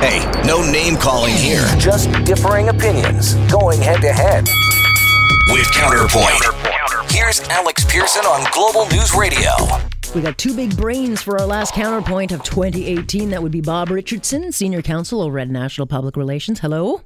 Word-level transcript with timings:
Hey, 0.00 0.30
no 0.46 0.60
name 0.60 0.96
calling 0.96 1.32
here. 1.32 1.64
Just 1.78 2.12
differing 2.24 2.68
opinions 2.68 3.34
going 3.50 3.80
head 3.80 4.02
to 4.02 4.12
head. 4.12 4.46
With 5.50 5.72
Counterpoint. 5.72 7.10
Here's 7.10 7.40
Alex 7.48 7.82
Pearson 7.86 8.26
on 8.26 8.46
Global 8.52 8.86
News 8.90 9.14
Radio. 9.14 9.50
We 10.14 10.20
got 10.20 10.36
two 10.36 10.54
big 10.54 10.76
brains 10.76 11.22
for 11.22 11.40
our 11.40 11.46
last 11.46 11.72
counterpoint 11.72 12.30
of 12.30 12.42
2018. 12.42 13.30
That 13.30 13.42
would 13.42 13.50
be 13.50 13.62
Bob 13.62 13.88
Richardson, 13.88 14.52
Senior 14.52 14.82
Counsel 14.82 15.22
over 15.22 15.38
at 15.38 15.48
National 15.48 15.86
Public 15.86 16.14
Relations. 16.18 16.60
Hello. 16.60 17.00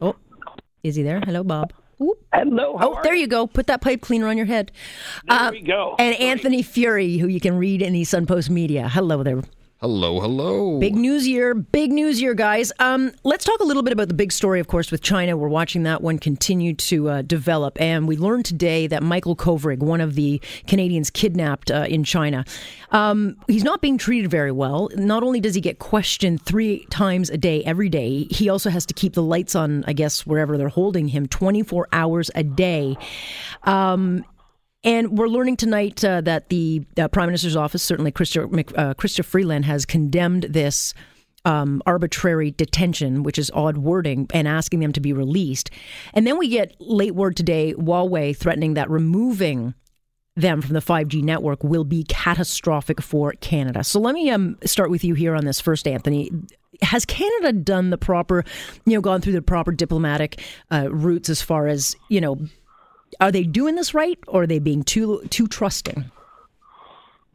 Oh, 0.00 0.16
is 0.82 0.96
he 0.96 1.04
there? 1.04 1.20
Hello, 1.20 1.44
Bob. 1.44 1.72
Ooh. 2.00 2.16
Hello. 2.34 2.76
oh, 2.80 2.98
there 3.04 3.14
you 3.14 3.28
go. 3.28 3.46
Put 3.46 3.68
that 3.68 3.82
pipe 3.82 4.00
cleaner 4.00 4.26
on 4.26 4.36
your 4.36 4.46
head. 4.46 4.72
There 5.28 5.38
uh, 5.38 5.50
we 5.52 5.60
go. 5.60 5.94
And 6.00 6.16
Sorry. 6.16 6.28
Anthony 6.28 6.64
Furey, 6.64 7.20
who 7.20 7.28
you 7.28 7.38
can 7.38 7.56
read 7.56 7.82
in 7.82 7.92
the 7.92 8.02
Sun 8.02 8.26
Post 8.26 8.50
Media. 8.50 8.88
Hello 8.88 9.22
there. 9.22 9.42
Hello, 9.82 10.20
hello. 10.20 10.78
Big 10.78 10.94
news 10.94 11.26
year, 11.26 11.54
big 11.54 11.90
news 11.90 12.20
year, 12.20 12.34
guys. 12.34 12.72
Um, 12.78 13.10
let's 13.24 13.44
talk 13.44 13.58
a 13.58 13.64
little 13.64 13.82
bit 13.82 13.92
about 13.92 14.06
the 14.06 14.14
big 14.14 14.30
story, 14.30 14.60
of 14.60 14.68
course, 14.68 14.92
with 14.92 15.02
China. 15.02 15.36
We're 15.36 15.48
watching 15.48 15.82
that 15.82 16.02
one 16.02 16.20
continue 16.20 16.72
to 16.74 17.08
uh, 17.08 17.22
develop. 17.22 17.80
And 17.80 18.06
we 18.06 18.16
learned 18.16 18.44
today 18.44 18.86
that 18.86 19.02
Michael 19.02 19.34
Kovrig, 19.34 19.78
one 19.78 20.00
of 20.00 20.14
the 20.14 20.40
Canadians 20.68 21.10
kidnapped 21.10 21.72
uh, 21.72 21.86
in 21.88 22.04
China, 22.04 22.44
um, 22.92 23.36
he's 23.48 23.64
not 23.64 23.80
being 23.80 23.98
treated 23.98 24.30
very 24.30 24.52
well. 24.52 24.88
Not 24.94 25.24
only 25.24 25.40
does 25.40 25.56
he 25.56 25.60
get 25.60 25.80
questioned 25.80 26.42
three 26.42 26.86
times 26.90 27.28
a 27.28 27.36
day, 27.36 27.64
every 27.64 27.88
day, 27.88 28.28
he 28.30 28.48
also 28.48 28.70
has 28.70 28.86
to 28.86 28.94
keep 28.94 29.14
the 29.14 29.22
lights 29.24 29.56
on, 29.56 29.82
I 29.88 29.94
guess, 29.94 30.24
wherever 30.24 30.56
they're 30.56 30.68
holding 30.68 31.08
him 31.08 31.26
24 31.26 31.88
hours 31.92 32.30
a 32.36 32.44
day. 32.44 32.96
Um, 33.64 34.24
and 34.84 35.16
we're 35.16 35.28
learning 35.28 35.56
tonight 35.56 36.04
uh, 36.04 36.20
that 36.22 36.48
the 36.48 36.84
uh, 36.98 37.08
Prime 37.08 37.26
Minister's 37.26 37.56
office, 37.56 37.82
certainly 37.82 38.10
uh, 38.10 38.12
Chrystia 38.14 39.24
Freeland, 39.24 39.64
has 39.64 39.86
condemned 39.86 40.44
this 40.44 40.94
um, 41.44 41.82
arbitrary 41.86 42.52
detention, 42.52 43.22
which 43.22 43.38
is 43.38 43.50
odd 43.54 43.78
wording, 43.78 44.28
and 44.32 44.46
asking 44.46 44.80
them 44.80 44.92
to 44.92 45.00
be 45.00 45.12
released. 45.12 45.70
And 46.14 46.26
then 46.26 46.38
we 46.38 46.48
get 46.48 46.74
late 46.80 47.14
word 47.14 47.36
today 47.36 47.74
Huawei 47.74 48.36
threatening 48.36 48.74
that 48.74 48.90
removing 48.90 49.74
them 50.34 50.62
from 50.62 50.72
the 50.72 50.80
5G 50.80 51.22
network 51.22 51.62
will 51.62 51.84
be 51.84 52.04
catastrophic 52.04 53.02
for 53.02 53.32
Canada. 53.40 53.84
So 53.84 54.00
let 54.00 54.14
me 54.14 54.30
um, 54.30 54.56
start 54.64 54.90
with 54.90 55.04
you 55.04 55.14
here 55.14 55.34
on 55.34 55.44
this 55.44 55.60
first, 55.60 55.86
Anthony. 55.86 56.30
Has 56.80 57.04
Canada 57.04 57.52
done 57.52 57.90
the 57.90 57.98
proper, 57.98 58.44
you 58.86 58.94
know, 58.94 59.02
gone 59.02 59.20
through 59.20 59.34
the 59.34 59.42
proper 59.42 59.72
diplomatic 59.72 60.42
uh, 60.70 60.88
routes 60.90 61.28
as 61.28 61.42
far 61.42 61.66
as, 61.66 61.94
you 62.08 62.20
know, 62.20 62.38
are 63.20 63.32
they 63.32 63.44
doing 63.44 63.74
this 63.74 63.94
right 63.94 64.18
or 64.26 64.42
are 64.42 64.46
they 64.46 64.58
being 64.58 64.84
too 64.84 65.22
too 65.30 65.48
trusting? 65.48 66.10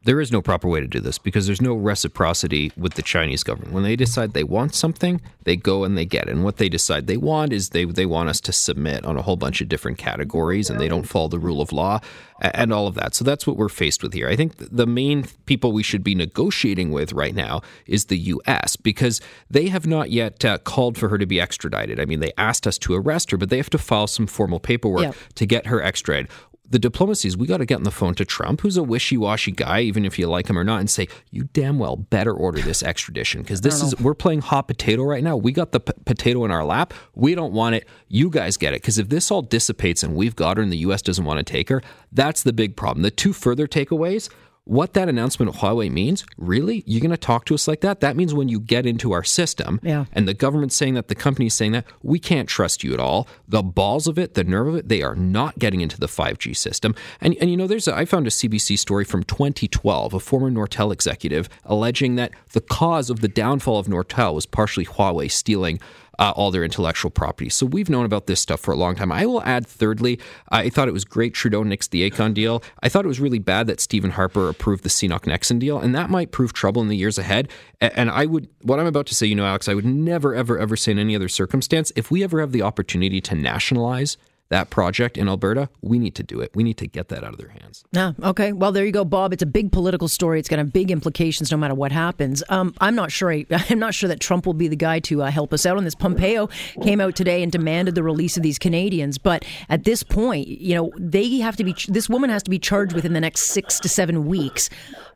There 0.08 0.22
is 0.22 0.32
no 0.32 0.42
proper 0.42 0.70
way 0.70 0.80
to 0.80 0.88
do 0.88 1.02
this 1.02 1.18
because 1.18 1.48
there's 1.48 1.62
no 1.62 1.74
reciprocity 1.74 2.72
with 2.78 2.94
the 2.94 3.02
Chinese 3.02 3.44
government. 3.44 3.74
When 3.74 3.84
they 3.84 3.98
decide 3.98 4.32
they 4.32 4.46
want 4.46 4.74
something, 4.74 5.20
they 5.44 5.58
go 5.58 5.84
and 5.84 5.98
they 5.98 6.06
get 6.06 6.30
it. 6.30 6.32
And 6.32 6.46
what 6.46 6.56
they 6.56 6.70
decide 6.70 7.08
they 7.08 7.18
want 7.18 7.52
is 7.52 7.72
they, 7.72 7.84
they 7.84 8.06
want 8.06 8.30
us 8.30 8.40
to 8.42 8.54
submit 8.54 9.04
on 9.04 9.18
a 9.18 9.22
whole 9.22 9.36
bunch 9.36 9.60
of 9.60 9.68
different 9.68 9.98
categories 9.98 10.70
and 10.70 10.80
they 10.80 10.88
don't 10.88 11.04
follow 11.04 11.28
the 11.28 11.40
rule 11.40 11.60
of 11.60 11.74
law 11.74 12.00
and 12.40 12.72
all 12.72 12.88
of 12.88 12.96
that. 12.96 13.16
So 13.16 13.26
that's 13.26 13.46
what 13.46 13.58
we're 13.58 13.68
faced 13.68 14.02
with 14.02 14.14
here. 14.14 14.30
I 14.30 14.38
think 14.38 14.54
the 14.58 14.88
main 14.88 15.26
people 15.46 15.74
we 15.74 15.84
should 15.84 16.06
be 16.06 16.16
negotiating 16.16 16.92
with 16.92 17.12
right 17.12 17.36
now 17.36 17.62
is 17.86 18.06
the 18.06 18.18
U.S. 18.18 18.78
because 18.78 19.20
they 19.50 19.68
have 19.68 19.86
not 19.86 20.10
yet 20.10 20.46
uh, 20.46 20.58
called 20.60 20.98
for 20.98 21.10
her 21.10 21.18
to 21.18 21.26
be 21.26 21.42
extradited. 21.42 22.00
I 22.00 22.06
mean, 22.06 22.22
they 22.22 22.32
asked 22.38 22.66
us 22.66 22.78
to 22.80 22.94
arrest 22.94 23.32
her, 23.32 23.38
but 23.38 23.50
they 23.50 23.58
have 23.58 23.70
to 23.72 23.78
file 23.78 24.08
some 24.08 24.28
formal 24.28 24.62
paperwork 24.62 25.18
to 25.36 25.46
get 25.46 25.66
her 25.66 25.82
extradited 25.82 26.32
the 26.70 26.80
diplomacy 26.80 27.28
is 27.28 27.38
we 27.38 27.48
got 27.48 27.58
to 27.58 27.66
get 27.66 27.76
on 27.76 27.84
the 27.84 27.92
phone 27.92 28.14
to 28.16 28.26
Trump, 28.26 28.62
who's 28.62 28.78
a 28.78 28.84
wishy 28.84 29.18
washy 29.18 29.52
guy, 29.52 29.82
even 29.82 30.06
if 30.06 30.20
you 30.20 30.28
like 30.28 30.50
him 30.50 30.58
or 30.58 30.64
not, 30.64 30.80
and 30.80 30.90
say, 30.90 31.08
you 31.32 31.44
damn 31.54 31.80
well 31.80 31.96
better 31.96 32.34
order 32.34 32.62
this 32.62 32.84
extradition 32.84 33.42
because 33.42 33.62
this 33.62 33.82
is, 33.82 33.98
we're 34.00 34.14
playing 34.14 34.42
hot 34.42 34.68
potato 34.68 35.04
right 35.04 35.24
now. 35.24 35.38
We 35.38 35.52
got 35.52 35.72
the 35.72 35.80
p- 35.80 35.94
potato 36.06 36.44
in 36.46 36.52
our 36.52 36.66
lap. 36.66 36.94
We 37.16 37.36
don't 37.36 37.54
want 37.54 37.76
it. 37.76 37.88
You 38.08 38.30
guys 38.30 38.58
get 38.58 38.74
it. 38.74 38.82
Because 38.82 38.98
if 38.98 39.10
this 39.10 39.32
all 39.32 39.42
dissipates 39.42 40.04
and 40.04 40.16
we've 40.16 40.36
got 40.36 40.58
her 40.58 40.64
and 40.64 40.72
the 40.72 40.78
U.S. 40.80 41.02
doesn't 41.02 41.26
want 41.26 41.38
to 41.40 41.44
take 41.44 41.70
her, 41.70 41.82
that's 42.12 42.44
the 42.44 42.54
big 42.54 42.76
problem. 42.76 43.04
The 43.04 43.12
two 43.12 43.34
further 43.34 43.68
takeaways 43.68 44.30
what 44.68 44.94
that 44.94 45.08
announcement 45.08 45.50
of 45.50 45.62
Huawei 45.62 45.90
means, 45.90 46.26
really? 46.38 46.84
You're 46.86 47.02
going 47.02 47.12
to 47.12 47.18
talk 47.18 47.46
to 47.46 47.54
us 47.54 47.68
like 47.68 47.82
that? 47.82 48.02
That 48.02 48.18
means 48.18 48.34
when 48.34 48.50
you 48.50 48.60
get 48.60 48.86
into 48.86 49.14
our 49.14 49.24
system 49.24 49.80
yeah. 49.82 50.06
and 50.12 50.28
the 50.28 50.34
government's 50.34 50.76
saying 50.76 50.96
that, 50.96 51.08
the 51.08 51.16
company's 51.16 51.54
saying 51.54 51.72
that, 51.72 51.86
we 52.04 52.20
can't 52.20 52.50
trust 52.50 52.84
you 52.84 52.94
at 52.94 53.00
all. 53.00 53.28
The 53.48 53.64
balls 53.64 54.08
of 54.08 54.20
it, 54.20 54.34
the 54.34 54.44
nerve 54.44 54.68
of 54.68 54.76
it, 54.76 54.90
they 54.90 55.02
are 55.02 55.16
not 55.16 55.58
getting 55.58 55.82
into 55.82 55.98
the 56.00 56.08
5G 56.08 56.56
system. 56.56 56.96
And, 57.22 57.36
and 57.40 57.50
you 57.50 57.56
know, 57.56 57.68
there's 57.68 57.88
a, 57.88 57.96
I 57.96 58.06
found 58.06 58.28
a 58.28 58.30
CBC 58.30 58.78
story 58.78 59.06
from 59.06 59.24
2012, 59.24 60.14
a 60.14 60.20
former 60.20 60.52
Nortel 60.52 60.92
executive 60.92 61.48
alleging 61.64 62.16
that 62.16 62.32
the 62.52 62.62
cause 62.62 63.10
of 63.10 63.22
the 63.22 63.28
downfall 63.30 63.80
of 63.80 63.88
Nortel 63.88 64.34
was 64.34 64.46
partially 64.46 64.86
Huawei 64.86 65.32
stealing 65.32 65.80
uh, 66.20 66.34
all 66.36 66.52
their 66.52 66.64
intellectual 66.64 67.12
property. 67.12 67.50
So 67.50 67.66
we've 67.66 67.90
known 67.90 68.06
about 68.06 68.28
this 68.28 68.40
stuff 68.40 68.60
for 68.60 68.74
a 68.74 68.78
long 68.78 68.96
time. 68.96 69.12
I 69.12 69.26
will 69.26 69.44
add, 69.44 69.66
thirdly, 69.68 70.20
I 70.50 70.70
thought 70.70 70.88
it 70.88 70.94
was 70.94 71.06
great 71.06 71.34
Trudeau 71.34 71.64
nixed 71.64 71.90
the 71.90 72.10
Aecon 72.10 72.34
deal. 72.34 72.64
I 72.82 72.90
thought 72.90 73.06
it 73.06 73.08
was 73.10 73.20
really 73.20 73.40
bad 73.40 73.68
that 73.68 73.80
Stephen 73.80 74.12
Harper 74.12 74.50
approved 74.50 74.84
the 74.84 74.90
CNOOC 74.90 75.22
Nexen 75.22 75.60
deal, 75.60 75.80
and 75.80 75.96
that 75.96 76.10
might 76.10 76.32
prove 76.32 76.54
trouble 76.54 76.82
in 76.82 76.88
the 76.88 76.98
years 76.98 77.18
ahead. 77.18 77.50
And 77.80 78.10
I 78.10 78.26
would, 78.26 78.50
what 78.62 78.80
I'm 78.80 78.88
about 78.88 79.06
to 79.08 79.16
say, 79.16 79.28
you 79.28 79.36
know, 79.36 79.46
Alex, 79.46 79.68
I 79.70 79.74
would 79.74 79.86
never, 79.86 80.34
ever, 80.34 80.58
ever 80.58 80.76
say 80.76 80.92
in 80.92 81.00
any 81.00 81.16
other 81.16 81.30
circumstance, 81.30 81.92
if 81.96 82.10
we 82.10 82.24
ever 82.24 82.40
have 82.40 82.52
the 82.52 82.62
opportunity 82.62 83.22
to 83.22 83.36
nationalize 83.36 84.18
that 84.50 84.70
project 84.70 85.18
in 85.18 85.28
Alberta, 85.28 85.70
we 85.82 86.00
need 86.00 86.16
to 86.16 86.24
do 86.24 86.40
it. 86.40 86.52
We 86.56 86.64
need 86.64 86.78
to 86.78 86.88
get 86.88 87.10
that 87.10 87.24
out 87.24 87.34
of 87.34 87.38
their 87.38 87.50
hands. 87.50 87.84
Yeah. 87.92 88.14
Okay. 88.24 88.54
Well, 88.54 88.72
there 88.72 88.86
you 88.86 88.92
go, 88.92 89.04
Bob. 89.04 89.34
It's 89.34 89.44
a 89.44 89.48
big 89.48 89.72
political 89.72 90.08
story. 90.08 90.40
It's 90.40 90.48
going 90.48 90.60
to 90.60 90.64
have 90.64 90.74
big 90.74 90.92
implications 90.92 91.52
no 91.52 91.58
matter 91.58 91.76
what 91.76 91.92
happens. 91.92 92.44
Um, 92.50 92.74
I'm 92.80 92.96
not 92.96 93.12
sure. 93.12 93.32
I, 93.32 93.46
am 93.70 93.80
not 93.80 93.94
sure 93.94 94.08
that 94.08 94.20
Trump 94.20 94.46
will 94.46 94.54
be 94.54 94.68
the 94.68 94.76
guy 94.76 95.00
to 95.02 95.24
uh, 95.24 95.32
help 95.32 95.54
us 95.54 95.66
out 95.66 95.78
on 95.78 95.84
this. 95.84 95.96
Pompeo 95.96 96.48
came 96.82 97.02
out 97.02 97.16
today 97.16 97.44
and 97.44 97.52
demanded 97.52 97.96
the 97.96 98.04
release 98.04 98.38
of 98.38 98.44
these 98.44 98.60
Canadians, 98.60 99.18
but 99.18 99.46
at 99.70 99.84
this 99.84 100.04
point, 100.04 100.48
you 100.48 100.76
know, 100.76 100.92
they 100.98 101.38
have 101.38 101.56
to 101.58 101.64
be. 101.64 101.76
This 101.88 102.10
woman 102.10 102.30
has 102.30 102.44
to 102.44 102.50
be 102.50 102.60
charged 102.60 102.94
within 102.94 103.14
the 103.14 103.22
next 103.22 103.48
six 103.48 103.80
to 103.80 103.90
seven 103.90 104.26
weeks. 104.28 104.70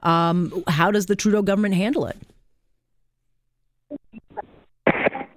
Um, 0.04 0.64
how 0.68 0.92
does 0.92 1.06
the 1.06 1.16
Trudeau 1.16 1.42
government 1.42 1.76
handle 1.76 2.06
it? 2.06 2.18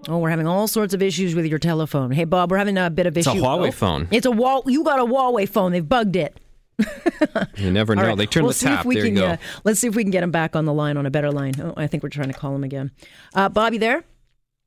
Oh, 0.09 0.19
we're 0.19 0.31
having 0.31 0.47
all 0.47 0.69
sorts 0.69 0.93
of 0.93 1.03
issues 1.03 1.35
with 1.35 1.47
your 1.47 1.59
telephone. 1.59 2.11
Hey, 2.11 2.25
Bob, 2.25 2.51
we're 2.51 2.59
having 2.59 2.77
a 2.77 2.91
bit 2.91 3.07
of 3.07 3.17
issue. 3.17 3.31
It's 3.31 3.39
a 3.39 3.43
Huawei 3.43 3.69
oh, 3.69 3.73
phone. 3.73 4.09
It's 4.11 4.27
a 4.27 4.31
wall. 4.31 4.63
You 4.67 4.85
got 4.85 5.01
a 5.01 5.05
Huawei 5.05 5.49
phone. 5.49 5.73
They've 5.73 5.89
bugged 5.89 6.17
it. 6.17 6.39
you 7.57 7.71
never 7.71 7.95
know. 7.95 8.09
Right. 8.09 8.19
They 8.19 8.27
turn 8.27 8.43
we'll 8.43 8.53
the 8.53 8.59
tap. 8.59 8.85
there 8.85 9.03
can, 9.03 9.15
you 9.15 9.21
go. 9.21 9.27
Uh, 9.27 9.37
let's 9.63 9.81
see 9.81 9.87
if 9.87 9.95
we 9.95 10.03
can 10.03 10.11
get 10.11 10.23
him 10.23 10.31
back 10.31 10.57
on 10.57 10.65
the 10.65 10.73
line 10.73 10.97
on 10.97 11.07
a 11.07 11.11
better 11.11 11.31
line. 11.31 11.55
Oh, 11.61 11.75
I 11.77 11.87
think 11.87 12.03
we're 12.03 12.09
trying 12.09 12.29
to 12.29 12.35
call 12.35 12.55
him 12.55 12.65
again. 12.65 12.91
Uh, 13.35 13.49
Bobby, 13.49 13.79
there? 13.79 14.05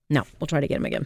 No, 0.10 0.24
we'll 0.40 0.48
try 0.48 0.62
to 0.62 0.68
get 0.68 0.78
him 0.78 0.86
again. 0.86 1.06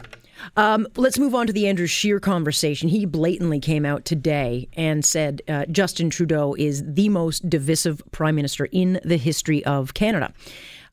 Um, 0.56 0.86
let's 0.96 1.18
move 1.18 1.34
on 1.34 1.46
to 1.48 1.52
the 1.52 1.66
Andrew 1.66 1.86
Scheer 1.86 2.20
conversation. 2.20 2.88
He 2.88 3.04
blatantly 3.04 3.60
came 3.60 3.84
out 3.84 4.04
today 4.04 4.68
and 4.74 5.04
said 5.04 5.42
uh, 5.48 5.66
Justin 5.66 6.08
Trudeau 6.08 6.54
is 6.54 6.82
the 6.86 7.08
most 7.08 7.50
divisive 7.50 8.00
prime 8.12 8.36
minister 8.36 8.66
in 8.70 9.00
the 9.04 9.16
history 9.16 9.64
of 9.64 9.94
Canada 9.94 10.32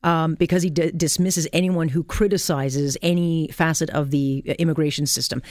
um, 0.02 0.34
because 0.34 0.62
he 0.62 0.70
d- 0.70 0.92
dismisses 0.96 1.46
anyone 1.52 1.88
who 1.88 2.04
criticizes 2.04 2.96
any 3.02 3.48
facet 3.48 3.90
of 3.90 4.10
the 4.10 4.38
immigration 4.58 5.06
system. 5.06 5.42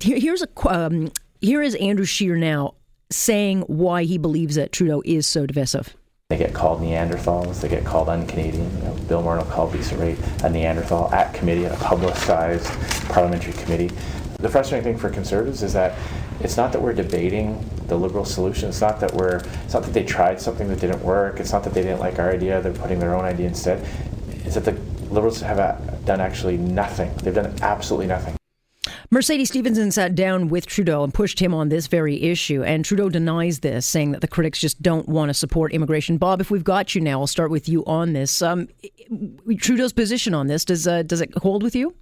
Here's 0.00 0.42
a 0.42 0.48
um, 0.68 1.12
here 1.40 1.62
is 1.62 1.74
Andrew 1.76 2.06
Scheer 2.06 2.36
now 2.36 2.74
saying 3.10 3.60
why 3.62 4.04
he 4.04 4.18
believes 4.18 4.56
that 4.56 4.72
Trudeau 4.72 5.02
is 5.04 5.26
so 5.26 5.46
divisive. 5.46 5.94
They 6.28 6.38
get 6.38 6.54
called 6.54 6.80
Neanderthals. 6.80 7.60
They 7.60 7.68
get 7.68 7.84
called 7.84 8.08
un-Canadian. 8.08 8.76
You 8.78 8.84
know, 8.84 8.94
Bill 9.06 9.22
Morneau 9.22 9.48
called 9.48 9.72
Lisa 9.72 9.94
Raitt 9.94 10.44
a 10.44 10.50
Neanderthal 10.50 11.12
at 11.12 11.32
committee, 11.34 11.66
at 11.66 11.72
a 11.72 11.76
publicized 11.84 12.66
parliamentary 13.08 13.52
committee. 13.52 13.90
The 14.38 14.48
frustrating 14.48 14.84
thing 14.84 14.98
for 14.98 15.08
conservatives 15.08 15.62
is 15.62 15.72
that 15.72 15.98
it's 16.40 16.56
not 16.56 16.72
that 16.72 16.82
we're 16.82 16.92
debating 16.92 17.68
the 17.86 17.96
liberal 17.96 18.24
solution. 18.24 18.68
It's 18.68 18.80
not 18.80 19.00
that 19.00 19.14
we're. 19.14 19.38
It's 19.64 19.74
not 19.74 19.82
that 19.84 19.94
they 19.94 20.04
tried 20.04 20.40
something 20.40 20.68
that 20.68 20.80
didn't 20.80 21.02
work. 21.02 21.40
It's 21.40 21.52
not 21.52 21.64
that 21.64 21.72
they 21.72 21.82
didn't 21.82 22.00
like 22.00 22.18
our 22.18 22.30
idea. 22.30 22.60
They're 22.60 22.72
putting 22.72 22.98
their 22.98 23.14
own 23.14 23.24
idea 23.24 23.46
instead. 23.46 23.86
It's 24.44 24.54
that 24.54 24.64
the 24.64 24.72
liberals 25.12 25.40
have 25.40 26.04
done 26.04 26.20
actually 26.20 26.58
nothing. 26.58 27.14
They've 27.16 27.34
done 27.34 27.54
absolutely 27.62 28.06
nothing. 28.06 28.36
Mercedes 29.10 29.50
Stephenson 29.50 29.92
sat 29.92 30.14
down 30.16 30.48
with 30.48 30.66
Trudeau 30.66 31.04
and 31.04 31.14
pushed 31.14 31.38
him 31.38 31.54
on 31.54 31.68
this 31.68 31.86
very 31.86 32.20
issue, 32.22 32.64
and 32.64 32.84
Trudeau 32.84 33.08
denies 33.08 33.60
this, 33.60 33.86
saying 33.86 34.10
that 34.10 34.20
the 34.20 34.28
critics 34.28 34.58
just 34.58 34.82
don't 34.82 35.08
want 35.08 35.28
to 35.28 35.34
support 35.34 35.72
immigration. 35.72 36.18
Bob, 36.18 36.40
if 36.40 36.50
we've 36.50 36.64
got 36.64 36.94
you 36.94 37.00
now, 37.00 37.20
I'll 37.20 37.28
start 37.28 37.50
with 37.50 37.68
you 37.68 37.84
on 37.86 38.14
this. 38.14 38.42
Um, 38.42 38.68
Trudeau's 39.58 39.92
position 39.92 40.34
on 40.34 40.48
this 40.48 40.64
does 40.64 40.86
uh, 40.86 41.02
does 41.02 41.20
it 41.20 41.32
hold 41.38 41.62
with 41.62 41.76
you? 41.76 41.94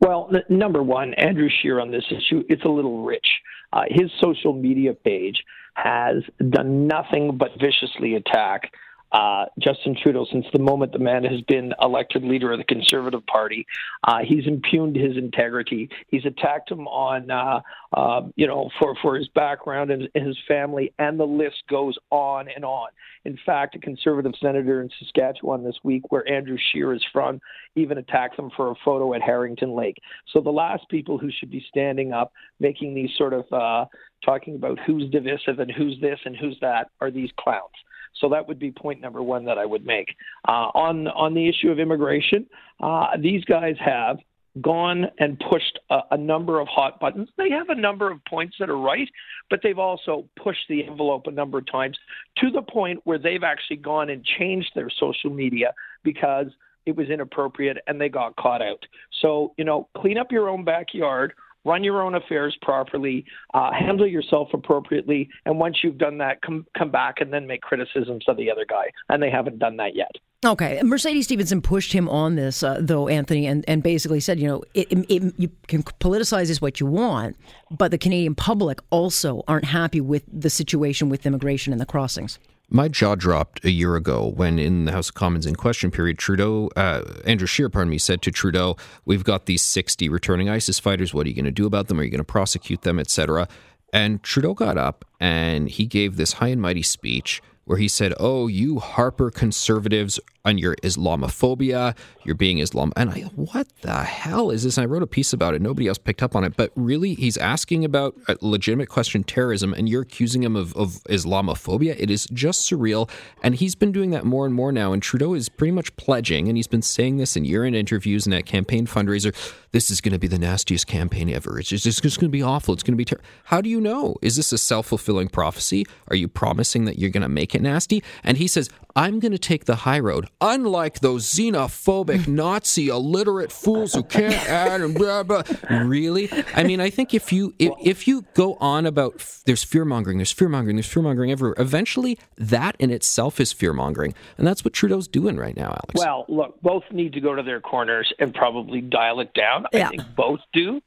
Well, 0.00 0.30
number 0.48 0.82
one, 0.82 1.14
Andrew 1.14 1.48
Scheer 1.60 1.80
on 1.80 1.90
this 1.90 2.04
issue, 2.10 2.44
it's 2.48 2.64
a 2.64 2.68
little 2.68 3.04
rich. 3.04 3.26
Uh, 3.72 3.82
his 3.88 4.10
social 4.20 4.52
media 4.52 4.94
page 4.94 5.42
has 5.74 6.22
done 6.50 6.86
nothing 6.86 7.36
but 7.36 7.50
viciously 7.60 8.14
attack 8.14 8.70
uh, 9.12 9.46
Justin 9.58 9.96
Trudeau 10.00 10.26
since 10.30 10.46
the 10.52 10.58
moment 10.58 10.92
the 10.92 10.98
man 10.98 11.24
has 11.24 11.40
been 11.42 11.72
elected 11.80 12.24
leader 12.24 12.52
of 12.52 12.58
the 12.58 12.64
Conservative 12.64 13.26
Party. 13.26 13.66
Uh, 14.04 14.18
he's 14.24 14.46
impugned 14.46 14.96
his 14.96 15.16
integrity. 15.16 15.88
He's 16.08 16.24
attacked 16.24 16.70
him 16.70 16.86
on, 16.88 17.30
uh, 17.30 17.60
uh, 17.92 18.22
you 18.36 18.46
know, 18.46 18.70
for, 18.78 18.94
for 19.00 19.16
his 19.16 19.28
background 19.28 19.90
and 19.90 20.08
his 20.14 20.36
family, 20.46 20.92
and 20.98 21.18
the 21.18 21.26
list 21.26 21.62
goes 21.68 21.96
on 22.10 22.48
and 22.54 22.64
on. 22.64 22.88
In 23.24 23.38
fact, 23.44 23.74
a 23.74 23.78
Conservative 23.78 24.32
senator 24.40 24.80
in 24.82 24.90
Saskatchewan 24.98 25.64
this 25.64 25.78
week, 25.82 26.10
where 26.10 26.28
Andrew 26.30 26.56
Scheer 26.70 26.92
is 26.92 27.04
from, 27.12 27.40
even 27.76 27.98
attacked 27.98 28.38
him 28.38 28.50
for 28.56 28.70
a 28.70 28.74
photo 28.84 29.14
at 29.14 29.22
Harrington 29.22 29.74
Lake. 29.74 29.96
So 30.32 30.40
the 30.40 30.50
last 30.50 30.88
people 30.88 31.18
who 31.18 31.30
should 31.30 31.50
be 31.50 31.64
standing 31.68 32.12
up, 32.12 32.32
making 32.60 32.94
these 32.94 33.10
sort 33.16 33.32
of 33.32 33.44
uh, 33.52 33.86
talking 34.24 34.54
about 34.56 34.78
who's 34.86 35.10
divisive 35.10 35.58
and 35.58 35.70
who's 35.70 35.98
this 36.00 36.18
and 36.24 36.36
who's 36.36 36.58
that 36.60 36.90
are 37.00 37.10
these 37.10 37.30
clowns. 37.38 37.74
So 38.20 38.28
that 38.30 38.46
would 38.48 38.58
be 38.58 38.72
point 38.72 39.00
number 39.00 39.22
one 39.22 39.44
that 39.46 39.58
I 39.58 39.66
would 39.66 39.84
make. 39.84 40.14
Uh, 40.46 40.70
on 40.74 41.08
on 41.08 41.34
the 41.34 41.48
issue 41.48 41.70
of 41.70 41.78
immigration, 41.78 42.46
uh, 42.80 43.16
these 43.20 43.44
guys 43.44 43.76
have 43.78 44.18
gone 44.60 45.06
and 45.18 45.40
pushed 45.50 45.78
a, 45.90 46.00
a, 46.12 46.16
number 46.16 46.60
of 46.60 46.66
hot 46.68 46.98
buttons. 46.98 47.28
They 47.36 47.50
have 47.50 47.68
a 47.68 47.74
number 47.74 48.10
of 48.10 48.24
points 48.24 48.56
that 48.58 48.70
are 48.70 48.78
right, 48.78 49.08
but 49.50 49.60
they've 49.62 49.78
also 49.78 50.28
pushed 50.42 50.66
the 50.68 50.84
envelope 50.84 51.26
a 51.26 51.30
number 51.30 51.58
of 51.58 51.70
times 51.70 51.96
to 52.38 52.50
the 52.50 52.62
point 52.62 53.00
where 53.04 53.18
they've 53.18 53.44
actually 53.44 53.76
gone 53.76 54.10
and 54.10 54.24
changed 54.24 54.70
their 54.74 54.90
social 54.90 55.30
media 55.30 55.74
because 56.02 56.46
it 56.86 56.96
was 56.96 57.08
inappropriate 57.10 57.76
and 57.86 58.00
they 58.00 58.08
got 58.08 58.34
caught 58.36 58.62
out. 58.62 58.84
So, 59.20 59.52
you 59.58 59.64
know, 59.64 59.88
clean 59.96 60.18
up 60.18 60.32
your 60.32 60.48
own 60.48 60.64
backyard 60.64 61.34
run 61.68 61.84
your 61.84 62.02
own 62.02 62.14
affairs 62.14 62.56
properly, 62.62 63.24
uh, 63.54 63.70
handle 63.72 64.06
yourself 64.06 64.48
appropriately, 64.52 65.28
and 65.44 65.58
once 65.58 65.78
you've 65.82 65.98
done 65.98 66.18
that, 66.18 66.40
come 66.42 66.66
come 66.76 66.90
back 66.90 67.16
and 67.20 67.32
then 67.32 67.46
make 67.46 67.60
criticisms 67.60 68.24
of 68.26 68.36
the 68.36 68.50
other 68.50 68.64
guy. 68.68 68.90
And 69.08 69.22
they 69.22 69.30
haven't 69.30 69.58
done 69.58 69.76
that 69.76 69.94
yet. 69.94 70.12
Okay, 70.44 70.80
Mercedes 70.84 71.24
Stephenson 71.24 71.60
pushed 71.60 71.92
him 71.92 72.08
on 72.08 72.36
this, 72.36 72.62
uh, 72.62 72.78
though, 72.80 73.08
Anthony, 73.08 73.44
and, 73.46 73.64
and 73.66 73.82
basically 73.82 74.20
said, 74.20 74.38
you 74.38 74.46
know, 74.46 74.62
it, 74.72 74.86
it, 75.10 75.34
you 75.36 75.50
can 75.66 75.82
politicize 75.82 76.46
this 76.46 76.62
what 76.62 76.78
you 76.78 76.86
want, 76.86 77.36
but 77.72 77.90
the 77.90 77.98
Canadian 77.98 78.36
public 78.36 78.80
also 78.90 79.42
aren't 79.48 79.64
happy 79.64 80.00
with 80.00 80.22
the 80.32 80.48
situation 80.48 81.08
with 81.08 81.26
immigration 81.26 81.72
and 81.72 81.80
the 81.80 81.86
crossings. 81.86 82.38
My 82.70 82.88
jaw 82.88 83.14
dropped 83.14 83.64
a 83.64 83.70
year 83.70 83.96
ago 83.96 84.26
when, 84.26 84.58
in 84.58 84.84
the 84.84 84.92
House 84.92 85.08
of 85.08 85.14
Commons 85.14 85.46
in 85.46 85.56
question 85.56 85.90
period, 85.90 86.18
Trudeau, 86.18 86.68
uh, 86.76 87.02
Andrew 87.24 87.46
Scheer, 87.46 87.70
pardon 87.70 87.90
me, 87.90 87.96
said 87.96 88.20
to 88.22 88.30
Trudeau, 88.30 88.76
"We've 89.06 89.24
got 89.24 89.46
these 89.46 89.62
sixty 89.62 90.10
returning 90.10 90.50
ISIS 90.50 90.78
fighters. 90.78 91.14
What 91.14 91.24
are 91.24 91.30
you 91.30 91.34
going 91.34 91.46
to 91.46 91.50
do 91.50 91.66
about 91.66 91.88
them? 91.88 91.98
Are 91.98 92.02
you 92.02 92.10
going 92.10 92.18
to 92.18 92.24
prosecute 92.24 92.82
them, 92.82 92.98
etc." 92.98 93.48
And 93.90 94.22
Trudeau 94.22 94.52
got 94.52 94.76
up 94.76 95.06
and 95.18 95.70
he 95.70 95.86
gave 95.86 96.16
this 96.16 96.34
high 96.34 96.48
and 96.48 96.60
mighty 96.60 96.82
speech 96.82 97.40
where 97.68 97.78
he 97.78 97.86
said, 97.86 98.14
"Oh, 98.18 98.46
you 98.46 98.78
Harper 98.78 99.30
conservatives 99.30 100.18
on 100.48 100.56
your 100.56 100.74
Islamophobia, 100.76 101.94
you're 102.24 102.34
being 102.34 102.58
Islam. 102.58 102.92
And 102.96 103.10
I, 103.10 103.20
what 103.34 103.68
the 103.82 104.02
hell 104.02 104.50
is 104.50 104.64
this? 104.64 104.78
And 104.78 104.84
I 104.84 104.86
wrote 104.86 105.02
a 105.02 105.06
piece 105.06 105.32
about 105.32 105.54
it. 105.54 105.60
Nobody 105.60 105.86
else 105.86 105.98
picked 105.98 106.22
up 106.22 106.34
on 106.34 106.42
it. 106.42 106.56
But 106.56 106.72
really, 106.74 107.14
he's 107.14 107.36
asking 107.36 107.84
about 107.84 108.14
a 108.28 108.36
legitimate 108.40 108.88
question, 108.88 109.22
terrorism, 109.22 109.74
and 109.74 109.88
you're 109.88 110.02
accusing 110.02 110.42
him 110.42 110.56
of, 110.56 110.74
of 110.74 111.02
Islamophobia. 111.04 111.94
It 111.98 112.10
is 112.10 112.26
just 112.32 112.68
surreal. 112.68 113.10
And 113.42 113.56
he's 113.56 113.74
been 113.74 113.92
doing 113.92 114.10
that 114.10 114.24
more 114.24 114.46
and 114.46 114.54
more 114.54 114.72
now. 114.72 114.92
And 114.92 115.02
Trudeau 115.02 115.34
is 115.34 115.48
pretty 115.48 115.72
much 115.72 115.94
pledging, 115.96 116.48
and 116.48 116.56
he's 116.56 116.66
been 116.66 116.82
saying 116.82 117.18
this 117.18 117.36
in 117.36 117.44
year 117.44 117.64
end 117.64 117.76
interviews 117.76 118.24
and 118.26 118.34
at 118.34 118.46
campaign 118.46 118.86
fundraiser 118.86 119.34
this 119.72 119.90
is 119.90 120.00
going 120.00 120.12
to 120.12 120.18
be 120.18 120.26
the 120.26 120.38
nastiest 120.38 120.86
campaign 120.86 121.28
ever. 121.30 121.58
It's 121.58 121.68
just, 121.68 121.86
it's 121.86 122.00
just 122.00 122.20
going 122.20 122.30
to 122.30 122.32
be 122.32 122.42
awful. 122.42 122.74
It's 122.74 122.82
going 122.82 122.94
to 122.94 122.98
be 122.98 123.04
terrible. 123.04 123.26
How 123.44 123.60
do 123.60 123.68
you 123.68 123.80
know? 123.80 124.16
Is 124.22 124.36
this 124.36 124.52
a 124.52 124.58
self 124.58 124.86
fulfilling 124.86 125.28
prophecy? 125.28 125.86
Are 126.08 126.16
you 126.16 126.28
promising 126.28 126.84
that 126.86 126.98
you're 126.98 127.10
going 127.10 127.22
to 127.22 127.28
make 127.28 127.54
it 127.54 127.62
nasty? 127.62 128.02
And 128.24 128.38
he 128.38 128.46
says, 128.46 128.70
I'm 128.98 129.20
going 129.20 129.32
to 129.32 129.38
take 129.38 129.66
the 129.66 129.76
high 129.76 130.00
road. 130.00 130.28
Unlike 130.40 131.00
those 131.00 131.24
xenophobic, 131.32 132.26
Nazi, 132.28 132.88
illiterate 132.88 133.52
fools 133.52 133.94
who 133.94 134.02
can't 134.02 134.34
add 134.48 134.80
and 134.80 134.92
blah 134.92 135.22
blah. 135.22 135.42
Really? 135.70 136.28
I 136.54 136.64
mean, 136.64 136.80
I 136.80 136.90
think 136.90 137.14
if 137.14 137.32
you 137.32 137.54
if, 137.60 137.72
if 137.80 138.08
you 138.08 138.24
go 138.34 138.56
on 138.60 138.86
about 138.86 139.24
there's 139.46 139.62
fear 139.62 139.84
mongering, 139.84 140.18
there's 140.18 140.32
fear 140.32 140.48
mongering, 140.48 140.76
there's 140.76 140.88
fear 140.88 141.02
mongering 141.02 141.30
everywhere. 141.30 141.54
Eventually, 141.58 142.18
that 142.36 142.74
in 142.80 142.90
itself 142.90 143.38
is 143.38 143.52
fear 143.52 143.72
mongering, 143.72 144.14
and 144.36 144.46
that's 144.46 144.64
what 144.64 144.74
Trudeau's 144.74 145.06
doing 145.06 145.36
right 145.36 145.56
now, 145.56 145.68
Alex. 145.68 145.94
Well, 145.94 146.24
look, 146.28 146.60
both 146.60 146.84
need 146.90 147.12
to 147.12 147.20
go 147.20 147.36
to 147.36 147.42
their 147.42 147.60
corners 147.60 148.12
and 148.18 148.34
probably 148.34 148.80
dial 148.80 149.20
it 149.20 149.32
down. 149.32 149.57
Yeah. 149.72 149.86
I 149.86 149.90
think 149.90 150.02
both 150.16 150.40
do 150.52 150.80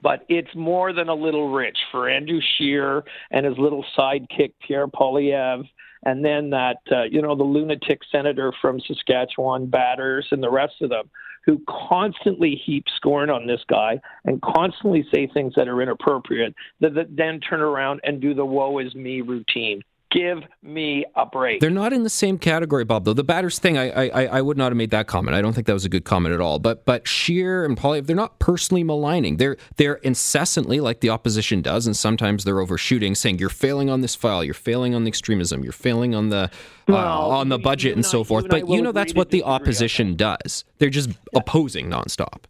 but 0.00 0.24
it's 0.28 0.54
more 0.54 0.92
than 0.92 1.08
a 1.08 1.14
little 1.14 1.50
rich 1.50 1.78
for 1.90 2.08
Andrew 2.08 2.40
Scheer 2.40 3.04
and 3.30 3.44
his 3.44 3.58
little 3.58 3.84
sidekick 3.96 4.52
Pierre 4.66 4.86
Poilievre 4.86 5.64
and 6.04 6.24
then 6.24 6.50
that 6.50 6.78
uh, 6.92 7.04
you 7.04 7.22
know 7.22 7.34
the 7.34 7.44
lunatic 7.44 8.00
senator 8.10 8.52
from 8.60 8.80
Saskatchewan 8.80 9.66
Batters 9.66 10.26
and 10.30 10.42
the 10.42 10.50
rest 10.50 10.74
of 10.80 10.90
them 10.90 11.10
who 11.44 11.60
constantly 11.88 12.54
heap 12.54 12.84
scorn 12.94 13.30
on 13.30 13.46
this 13.46 13.62
guy 13.68 14.00
and 14.24 14.42
constantly 14.42 15.06
say 15.12 15.26
things 15.26 15.54
that 15.56 15.66
are 15.66 15.80
inappropriate 15.80 16.54
that, 16.80 16.94
that 16.94 17.16
then 17.16 17.40
turn 17.40 17.60
around 17.60 18.00
and 18.04 18.20
do 18.20 18.34
the 18.34 18.44
woe 18.44 18.78
is 18.78 18.94
me 18.94 19.22
routine 19.22 19.82
Give 20.10 20.42
me 20.62 21.04
a 21.16 21.26
break. 21.26 21.60
They're 21.60 21.68
not 21.68 21.92
in 21.92 22.02
the 22.02 22.08
same 22.08 22.38
category, 22.38 22.82
Bob. 22.82 23.04
Though 23.04 23.12
the 23.12 23.24
batters 23.24 23.58
thing, 23.58 23.76
I, 23.76 24.08
I 24.08 24.24
I 24.38 24.40
would 24.40 24.56
not 24.56 24.72
have 24.72 24.76
made 24.76 24.90
that 24.90 25.06
comment. 25.06 25.36
I 25.36 25.42
don't 25.42 25.52
think 25.52 25.66
that 25.66 25.74
was 25.74 25.84
a 25.84 25.90
good 25.90 26.06
comment 26.06 26.34
at 26.34 26.40
all. 26.40 26.58
But 26.58 26.86
but 26.86 27.06
Scheer 27.06 27.62
and 27.62 27.76
Polly, 27.76 28.00
they're 28.00 28.16
not 28.16 28.38
personally 28.38 28.82
maligning. 28.82 29.36
They're 29.36 29.58
they're 29.76 29.96
incessantly, 29.96 30.80
like 30.80 31.00
the 31.00 31.10
opposition 31.10 31.60
does, 31.60 31.86
and 31.86 31.94
sometimes 31.94 32.44
they're 32.44 32.60
overshooting, 32.60 33.16
saying 33.16 33.38
you're 33.38 33.50
failing 33.50 33.90
on 33.90 34.00
this 34.00 34.14
file, 34.14 34.42
you're 34.42 34.54
failing 34.54 34.94
on 34.94 35.04
the 35.04 35.08
extremism, 35.08 35.62
you're 35.62 35.72
failing 35.72 36.14
on 36.14 36.30
the 36.30 36.44
uh, 36.44 36.48
well, 36.88 37.30
on 37.30 37.50
the 37.50 37.58
budget 37.58 37.92
and, 37.92 37.98
and 37.98 38.06
so 38.06 38.24
forth. 38.24 38.48
but 38.48 38.66
you 38.66 38.80
know 38.80 38.92
that's 38.92 39.14
what 39.14 39.28
the 39.28 39.42
opposition 39.42 40.16
does. 40.16 40.64
They're 40.78 40.88
just 40.88 41.10
yeah. 41.10 41.14
opposing 41.34 41.90
nonstop. 41.90 42.44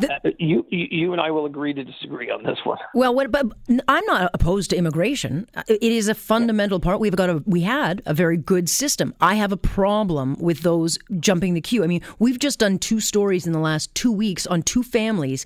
The, 0.00 0.12
uh, 0.12 0.30
you, 0.38 0.64
you 0.70 1.12
and 1.12 1.20
I 1.20 1.30
will 1.30 1.46
agree 1.46 1.74
to 1.74 1.84
disagree 1.84 2.30
on 2.30 2.42
this 2.44 2.58
one. 2.64 2.78
Well, 2.94 3.14
what, 3.14 3.30
but 3.30 3.46
I'm 3.88 4.04
not 4.06 4.30
opposed 4.32 4.70
to 4.70 4.76
immigration. 4.76 5.48
Uh, 5.54 5.62
it 5.68 5.82
is 5.82 6.08
a 6.08 6.14
fundamental 6.14 6.80
part. 6.80 7.00
We've 7.00 7.16
got 7.16 7.28
a 7.28 7.42
we 7.44 7.62
had 7.62 8.02
a 8.06 8.14
very 8.14 8.36
good 8.36 8.68
system. 8.68 9.14
I 9.20 9.34
have 9.34 9.52
a 9.52 9.56
problem 9.56 10.36
with 10.38 10.60
those 10.60 10.98
jumping 11.18 11.54
the 11.54 11.60
queue. 11.60 11.82
I 11.82 11.86
mean, 11.86 12.02
we've 12.18 12.38
just 12.38 12.58
done 12.58 12.78
two 12.78 13.00
stories 13.00 13.46
in 13.46 13.52
the 13.52 13.58
last 13.58 13.94
two 13.94 14.12
weeks 14.12 14.46
on 14.46 14.62
two 14.62 14.82
families 14.82 15.44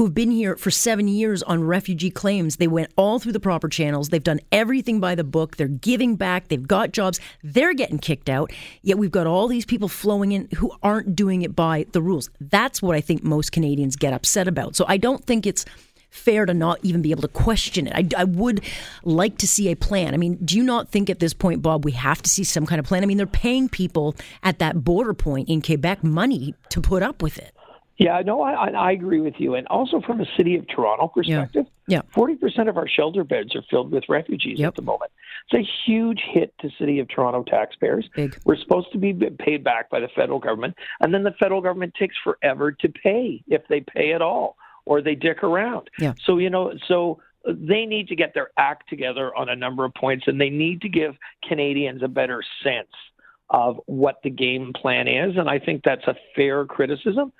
who've 0.00 0.14
been 0.14 0.30
here 0.30 0.56
for 0.56 0.70
seven 0.70 1.06
years 1.08 1.42
on 1.42 1.62
refugee 1.62 2.10
claims. 2.10 2.56
They 2.56 2.66
went 2.66 2.90
all 2.96 3.18
through 3.18 3.32
the 3.32 3.38
proper 3.38 3.68
channels. 3.68 4.08
They've 4.08 4.24
done 4.24 4.40
everything 4.50 4.98
by 4.98 5.14
the 5.14 5.24
book. 5.24 5.58
They're 5.58 5.68
giving 5.68 6.16
back. 6.16 6.48
They've 6.48 6.66
got 6.66 6.92
jobs. 6.92 7.20
They're 7.42 7.74
getting 7.74 7.98
kicked 7.98 8.30
out. 8.30 8.50
Yet 8.80 8.96
we've 8.96 9.10
got 9.10 9.26
all 9.26 9.46
these 9.46 9.66
people 9.66 9.88
flowing 9.88 10.32
in 10.32 10.48
who 10.56 10.72
aren't 10.82 11.14
doing 11.14 11.42
it 11.42 11.54
by 11.54 11.84
the 11.92 12.00
rules. 12.00 12.30
That's 12.40 12.80
what 12.80 12.96
I 12.96 13.02
think 13.02 13.22
most 13.22 13.52
Canadians 13.52 13.94
get 13.94 14.14
upset 14.14 14.48
about. 14.48 14.74
So 14.74 14.86
I 14.88 14.96
don't 14.96 15.22
think 15.22 15.46
it's 15.46 15.66
fair 16.08 16.46
to 16.46 16.54
not 16.54 16.78
even 16.82 17.02
be 17.02 17.10
able 17.10 17.20
to 17.20 17.28
question 17.28 17.86
it. 17.86 17.92
I, 17.94 18.22
I, 18.22 18.24
would 18.24 18.64
like 19.04 19.36
to 19.36 19.46
see 19.46 19.68
a 19.70 19.76
plan. 19.76 20.14
I 20.14 20.16
mean, 20.16 20.38
do 20.42 20.56
you 20.56 20.62
not 20.62 20.88
think 20.88 21.10
at 21.10 21.18
this 21.18 21.34
point, 21.34 21.60
Bob, 21.60 21.84
we 21.84 21.92
have 21.92 22.22
to 22.22 22.30
see 22.30 22.42
some 22.42 22.64
kind 22.64 22.80
of 22.80 22.86
plan? 22.86 23.02
I 23.02 23.06
mean, 23.06 23.18
they're 23.18 23.26
paying 23.26 23.68
people 23.68 24.16
at 24.42 24.60
that 24.60 24.82
border 24.82 25.12
point 25.12 25.50
in 25.50 25.60
Quebec 25.60 26.02
money 26.02 26.54
to 26.70 26.80
put 26.80 27.02
up 27.02 27.20
with 27.20 27.36
it. 27.36 27.54
Yeah, 28.00 28.22
no, 28.24 28.40
I, 28.40 28.70
I 28.70 28.92
agree 28.92 29.20
with 29.20 29.34
you. 29.36 29.56
And 29.56 29.66
also 29.66 30.00
from 30.00 30.22
a 30.22 30.26
city 30.34 30.56
of 30.56 30.66
Toronto 30.66 31.08
perspective, 31.08 31.66
yeah. 31.86 32.00
Forty 32.14 32.34
percent 32.34 32.70
of 32.70 32.78
our 32.78 32.88
shelter 32.88 33.24
beds 33.24 33.54
are 33.54 33.62
filled 33.68 33.90
with 33.90 34.04
refugees 34.08 34.58
yep. 34.58 34.68
at 34.68 34.76
the 34.76 34.82
moment. 34.82 35.10
It's 35.50 35.68
a 35.68 35.70
huge 35.84 36.22
hit 36.32 36.54
to 36.60 36.70
city 36.78 36.98
of 36.98 37.08
Toronto 37.08 37.42
taxpayers. 37.42 38.08
Big. 38.16 38.38
We're 38.44 38.56
supposed 38.56 38.90
to 38.92 38.98
be 38.98 39.12
paid 39.12 39.62
back 39.62 39.90
by 39.90 40.00
the 40.00 40.08
federal 40.16 40.38
government, 40.38 40.76
and 41.00 41.12
then 41.12 41.24
the 41.24 41.34
federal 41.38 41.60
government 41.60 41.92
takes 41.98 42.16
forever 42.24 42.72
to 42.72 42.88
pay 42.88 43.42
if 43.48 43.62
they 43.68 43.80
pay 43.80 44.14
at 44.14 44.22
all, 44.22 44.56
or 44.86 45.02
they 45.02 45.14
dick 45.14 45.42
around. 45.42 45.90
Yeah. 45.98 46.14
So 46.24 46.38
you 46.38 46.48
know, 46.48 46.72
so 46.88 47.20
they 47.44 47.84
need 47.84 48.08
to 48.08 48.16
get 48.16 48.32
their 48.32 48.50
act 48.56 48.88
together 48.88 49.36
on 49.36 49.50
a 49.50 49.56
number 49.56 49.84
of 49.84 49.92
points, 49.92 50.24
and 50.26 50.40
they 50.40 50.50
need 50.50 50.80
to 50.82 50.88
give 50.88 51.16
Canadians 51.46 52.02
a 52.02 52.08
better 52.08 52.42
sense 52.62 52.88
of 53.50 53.78
what 53.86 54.20
the 54.22 54.30
game 54.30 54.72
plan 54.72 55.06
is. 55.06 55.36
And 55.36 55.50
I 55.50 55.58
think 55.58 55.82
that's 55.84 56.06
a 56.06 56.14
fair 56.34 56.64
criticism. 56.64 57.32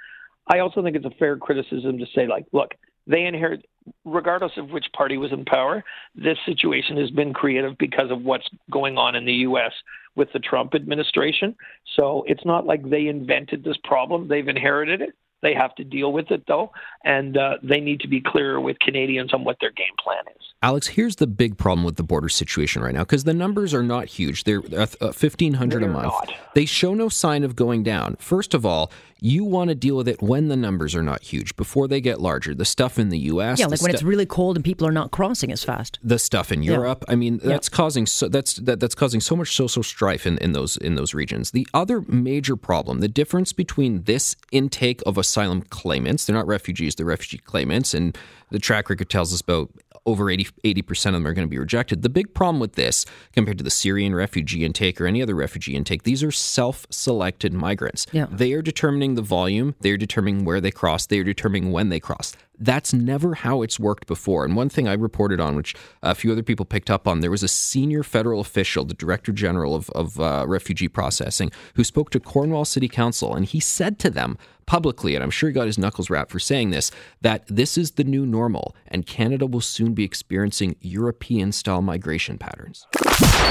I 0.47 0.59
also 0.61 0.83
think 0.83 0.97
it's 0.97 1.07
a 1.07 1.11
fair 1.19 1.37
criticism 1.37 1.99
to 1.99 2.07
say, 2.15 2.27
like, 2.27 2.47
look, 2.53 2.73
they 3.07 3.25
inherit, 3.25 3.67
regardless 4.05 4.53
of 4.57 4.71
which 4.71 4.87
party 4.93 5.17
was 5.17 5.33
in 5.33 5.45
power, 5.45 5.83
this 6.15 6.39
situation 6.47 6.97
has 6.97 7.11
been 7.11 7.33
creative 7.33 7.77
because 7.79 8.11
of 8.11 8.23
what's 8.23 8.49
going 8.71 8.99
on 8.99 9.17
in 9.17 9.25
the 9.25 9.33
U.S. 9.33 9.73
with 10.17 10.29
the 10.33 10.39
Trump 10.39 10.75
administration. 10.75 11.57
So 11.97 12.25
it's 12.27 12.45
not 12.45 12.67
like 12.67 12.89
they 12.89 13.07
invented 13.07 13.65
this 13.65 13.77
problem, 13.85 14.29
they've 14.29 14.49
inherited 14.49 15.01
it. 15.01 15.11
They 15.43 15.55
have 15.55 15.75
to 15.77 15.85
deal 15.85 16.13
with 16.13 16.31
it, 16.31 16.45
though, 16.47 16.71
and 17.05 17.37
uh, 17.37 17.57
they 17.63 17.81
need 17.81 18.01
to 18.01 18.09
be 18.09 18.21
clearer 18.21 18.61
with 18.61 18.79
Canadians 18.79 19.33
on 19.33 19.45
what 19.45 19.57
their 19.61 19.73
game 19.73 19.95
plan 20.03 20.23
is. 20.37 20.45
Alex, 20.63 20.89
here's 20.89 21.17
the 21.17 21.27
big 21.27 21.57
problem 21.57 21.85
with 21.85 21.97
the 21.97 22.03
border 22.03 22.29
situation 22.29 22.83
right 22.83 22.95
now 22.95 23.01
because 23.01 23.25
the 23.25 23.33
numbers 23.33 23.73
are 23.73 23.83
not 23.83 24.07
huge. 24.07 24.45
They're 24.45 24.59
uh, 24.59 24.87
1,500 25.01 25.83
a 25.83 25.89
month. 25.89 26.05
Not. 26.05 26.35
They 26.55 26.67
show 26.67 26.93
no 26.93 27.09
sign 27.09 27.45
of 27.45 27.57
going 27.57 27.83
down. 27.83 28.17
First 28.17 28.53
of 28.53 28.67
all, 28.67 28.93
you 29.21 29.45
want 29.45 29.69
to 29.69 29.75
deal 29.75 29.97
with 29.97 30.09
it 30.09 30.23
when 30.23 30.49
the 30.49 30.57
numbers 30.57 30.95
are 30.95 31.03
not 31.03 31.23
huge, 31.23 31.55
before 31.57 31.87
they 31.87 32.01
get 32.01 32.21
larger. 32.21 32.55
The 32.55 32.65
stuff 32.65 32.99
in 32.99 33.11
the 33.11 33.19
U.S., 33.19 33.59
yeah, 33.59 33.67
like 33.67 33.79
the 33.79 33.85
when 33.85 33.93
it's 33.95 34.03
really 34.03 34.27
cold 34.27 34.57
and 34.57 34.65
people 34.65 34.87
are 34.87 34.93
not 34.93 35.11
crossing 35.11 35.53
as 35.53 35.63
fast. 35.63 35.99
the 36.03 36.19
stuff 36.19 36.51
in 36.51 36.63
Europe. 36.63 37.05
I 37.09 37.17
mean, 37.17 37.39
that's 37.43 37.69
causing 37.69 38.07
so 38.07 38.29
that's 38.29 38.55
that, 38.57 38.81
that's 38.81 38.95
causing 38.95 39.21
so 39.21 39.37
much 39.37 39.55
social 39.55 39.83
strife 39.83 40.27
in, 40.27 40.39
in 40.39 40.53
those 40.53 40.77
in 40.77 40.95
those 40.95 41.15
regions. 41.15 41.51
The 41.51 41.67
other 41.75 42.03
major 42.03 42.57
problem, 42.57 43.01
the 43.01 43.09
difference 43.09 43.53
between 43.53 44.05
this 44.05 44.37
intake 44.53 45.03
of 45.05 45.19
asylum 45.31 45.63
claimants, 45.63 46.25
they're 46.25 46.37
not 46.37 46.47
refugees, 46.47 46.95
they're 46.95 47.07
refugee 47.07 47.39
claimants, 47.39 47.95
and 47.95 48.19
the 48.51 48.59
track 48.59 48.91
record 48.91 49.09
tells 49.09 49.33
us 49.33 49.41
about 49.41 49.71
over 50.07 50.31
80 50.31 50.83
percent 50.83 51.15
of 51.15 51.23
them 51.23 51.31
are 51.31 51.35
going 51.35 51.47
to 51.47 51.51
be 51.51 51.59
rejected. 51.59 52.03
The 52.03 52.09
big 52.09 52.35
problem 52.35 52.59
with 52.59 52.73
this, 52.73 53.05
compared 53.33 53.59
to 53.59 53.65
the 53.65 53.71
Syrian 53.71 54.15
refugee 54.15 54.65
intake 54.65 55.01
or 55.01 55.07
any 55.07 55.23
other 55.23 55.35
refugee 55.35 55.77
intake, 55.77 56.03
these 56.03 56.23
are 56.23 56.33
self-selected 56.33 57.53
migrants. 57.53 58.07
Yeah. 58.13 58.27
They 58.31 58.53
are 58.55 58.63
determining 58.63 59.15
the 59.15 59.23
volume, 59.23 59.75
they 59.81 59.91
are 59.91 59.97
determining 59.97 60.45
where 60.45 60.61
they 60.61 60.71
cross, 60.71 61.07
they 61.07 61.19
are 61.19 61.25
determining 61.25 61.71
when 61.71 61.91
they 61.91 62.01
cross. 62.01 62.35
That's 62.61 62.93
never 62.93 63.35
how 63.35 63.63
it's 63.63 63.81
worked 63.81 64.07
before. 64.07 64.45
And 64.45 64.55
one 64.55 64.69
thing 64.69 64.87
I 64.87 64.93
reported 64.93 65.41
on, 65.41 65.57
which 65.57 65.75
a 66.03 66.15
few 66.15 66.31
other 66.31 66.43
people 66.43 66.67
picked 66.67 66.91
up 66.91 67.09
on, 67.09 67.21
there 67.21 67.31
was 67.31 67.43
a 67.43 67.49
senior 67.49 68.03
federal 68.03 68.41
official, 68.41 68.85
the 68.85 68.95
director 68.95 69.33
general 69.33 69.75
of, 69.75 69.89
of 69.91 70.21
uh, 70.21 70.45
refugee 70.47 70.89
processing, 70.89 71.51
who 71.75 71.85
spoke 71.85 72.11
to 72.11 72.21
Cornwall 72.21 72.67
City 72.67 72.89
Council, 72.89 73.35
and 73.35 73.47
he 73.47 73.61
said 73.61 73.99
to 74.01 74.11
them 74.11 74.37
publicly, 74.67 75.17
and 75.17 75.25
I'm 75.25 75.31
sure 75.31 75.49
he 75.49 75.53
got 75.53 75.67
his 75.67 75.79
knuckles 75.79 76.11
wrapped 76.11 76.31
for 76.31 76.39
saying 76.39 76.71
this, 76.71 76.93
that 77.23 77.45
this 77.49 77.77
is 77.77 77.93
the 77.93 78.05
new 78.05 78.25
normal, 78.25 78.77
and 78.87 79.05
Canada 79.05 79.47
will 79.47 79.61
soon 79.61 79.95
be 79.95 80.05
experiencing 80.05 80.77
European 80.81 81.51
style 81.51 81.83
migration 81.83 82.39
patterns. 82.39 82.87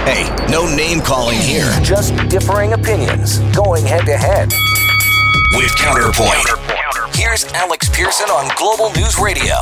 Hey, 0.05 0.33
no 0.49 0.73
name 0.75 1.01
calling 1.01 1.39
here. 1.39 1.69
Just 1.81 2.15
differing 2.29 2.71
opinions 2.71 3.39
going 3.53 3.85
head 3.85 4.05
to 4.05 4.15
head. 4.15 4.49
With 5.55 5.75
Counterpoint. 5.75 6.68
Here's 7.29 7.45
Alex 7.53 7.87
Pearson 7.89 8.27
on 8.31 8.49
Global 8.57 8.91
News 8.99 9.19
Radio. 9.19 9.53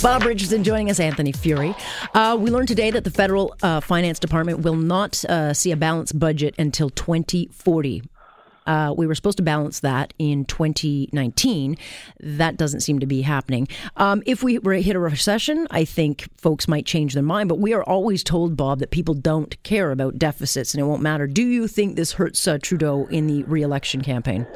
Bob 0.00 0.22
Bridges 0.22 0.46
Richardson 0.48 0.64
joining 0.64 0.88
us, 0.88 0.98
Anthony 0.98 1.34
Furey. 1.34 1.78
Uh, 2.14 2.34
we 2.40 2.50
learned 2.50 2.68
today 2.68 2.90
that 2.90 3.04
the 3.04 3.10
federal 3.10 3.54
uh, 3.62 3.80
finance 3.80 4.18
department 4.18 4.60
will 4.60 4.74
not 4.74 5.22
uh, 5.26 5.52
see 5.52 5.70
a 5.70 5.76
balanced 5.76 6.18
budget 6.18 6.54
until 6.58 6.88
2040. 6.88 8.02
Uh, 8.66 8.94
we 8.96 9.06
were 9.06 9.14
supposed 9.14 9.36
to 9.38 9.42
balance 9.42 9.80
that 9.80 10.12
in 10.18 10.44
2019. 10.44 11.76
That 12.20 12.56
doesn't 12.56 12.80
seem 12.80 12.98
to 12.98 13.06
be 13.06 13.22
happening. 13.22 13.68
Um, 13.96 14.22
if 14.26 14.42
we 14.42 14.58
hit 14.82 14.96
a 14.96 15.00
recession, 15.00 15.66
I 15.70 15.84
think 15.84 16.28
folks 16.36 16.68
might 16.68 16.86
change 16.86 17.14
their 17.14 17.22
mind. 17.22 17.48
But 17.48 17.58
we 17.58 17.72
are 17.72 17.82
always 17.82 18.22
told, 18.22 18.56
Bob, 18.56 18.78
that 18.80 18.90
people 18.90 19.14
don't 19.14 19.60
care 19.62 19.90
about 19.90 20.18
deficits 20.18 20.74
and 20.74 20.80
it 20.80 20.84
won't 20.84 21.02
matter. 21.02 21.26
Do 21.26 21.42
you 21.42 21.66
think 21.66 21.96
this 21.96 22.12
hurts 22.12 22.46
uh, 22.46 22.58
Trudeau 22.62 23.06
in 23.06 23.26
the 23.26 23.42
re-election 23.44 24.02
campaign? 24.02 24.46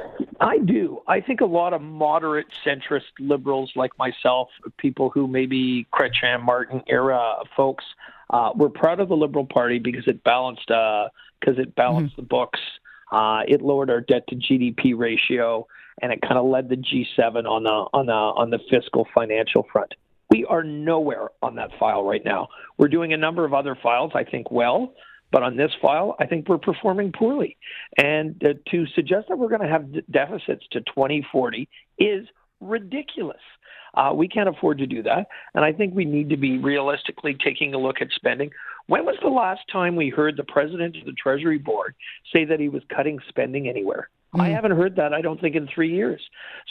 I 0.40 0.58
do. 0.58 1.00
I 1.06 1.20
think 1.20 1.40
a 1.40 1.46
lot 1.46 1.72
of 1.72 1.80
moderate 1.80 2.46
centrist 2.66 3.02
liberals 3.18 3.72
like 3.76 3.96
myself, 3.98 4.48
people 4.78 5.10
who 5.10 5.26
maybe 5.26 5.86
Chrétien 5.92 6.42
Martin 6.42 6.82
era 6.86 7.36
folks, 7.56 7.84
uh, 8.30 8.50
were 8.54 8.70
proud 8.70 9.00
of 9.00 9.08
the 9.08 9.16
Liberal 9.16 9.46
Party 9.46 9.78
because 9.78 10.06
it 10.06 10.24
balanced 10.24 10.66
because 10.66 11.58
it 11.58 11.74
balanced 11.74 12.16
the 12.16 12.22
books. 12.22 12.60
Uh, 13.14 13.42
it 13.46 13.62
lowered 13.62 13.90
our 13.90 14.00
debt 14.00 14.26
to 14.26 14.34
GDP 14.34 14.98
ratio, 14.98 15.68
and 16.02 16.12
it 16.12 16.20
kind 16.20 16.36
of 16.36 16.46
led 16.46 16.68
the 16.68 16.74
G7 16.74 17.46
on 17.48 17.62
the 17.62 17.86
on 17.92 18.06
the 18.06 18.12
on 18.12 18.50
the 18.50 18.58
fiscal 18.68 19.06
financial 19.14 19.64
front. 19.72 19.94
We 20.30 20.44
are 20.46 20.64
nowhere 20.64 21.28
on 21.40 21.54
that 21.54 21.70
file 21.78 22.02
right 22.02 22.24
now. 22.24 22.48
We're 22.76 22.88
doing 22.88 23.12
a 23.12 23.16
number 23.16 23.44
of 23.44 23.54
other 23.54 23.78
files, 23.80 24.10
I 24.16 24.24
think, 24.24 24.50
well, 24.50 24.94
but 25.30 25.44
on 25.44 25.56
this 25.56 25.70
file, 25.80 26.16
I 26.18 26.26
think 26.26 26.48
we're 26.48 26.58
performing 26.58 27.12
poorly. 27.12 27.56
And 27.96 28.42
uh, 28.44 28.54
to 28.72 28.86
suggest 28.96 29.28
that 29.28 29.38
we're 29.38 29.48
going 29.48 29.60
to 29.60 29.68
have 29.68 29.92
d- 29.92 30.02
deficits 30.10 30.64
to 30.72 30.80
2040 30.80 31.68
is 32.00 32.26
ridiculous. 32.60 33.40
Uh, 33.94 34.12
we 34.12 34.26
can't 34.26 34.48
afford 34.48 34.78
to 34.78 34.86
do 34.86 35.04
that. 35.04 35.28
And 35.54 35.64
I 35.64 35.72
think 35.72 35.94
we 35.94 36.04
need 36.04 36.30
to 36.30 36.36
be 36.36 36.58
realistically 36.58 37.36
taking 37.44 37.74
a 37.74 37.78
look 37.78 38.00
at 38.00 38.08
spending. 38.16 38.50
When 38.86 39.04
was 39.04 39.16
the 39.22 39.28
last 39.28 39.62
time 39.72 39.96
we 39.96 40.10
heard 40.10 40.36
the 40.36 40.44
president 40.44 40.96
of 40.96 41.06
the 41.06 41.12
Treasury 41.12 41.58
Board 41.58 41.94
say 42.32 42.44
that 42.44 42.60
he 42.60 42.68
was 42.68 42.82
cutting 42.94 43.18
spending 43.28 43.68
anywhere? 43.68 44.10
I 44.34 44.48
mm. 44.48 44.54
haven't 44.54 44.72
heard 44.72 44.96
that, 44.96 45.14
I 45.14 45.20
don't 45.20 45.40
think, 45.40 45.54
in 45.54 45.68
three 45.74 45.94
years. 45.94 46.20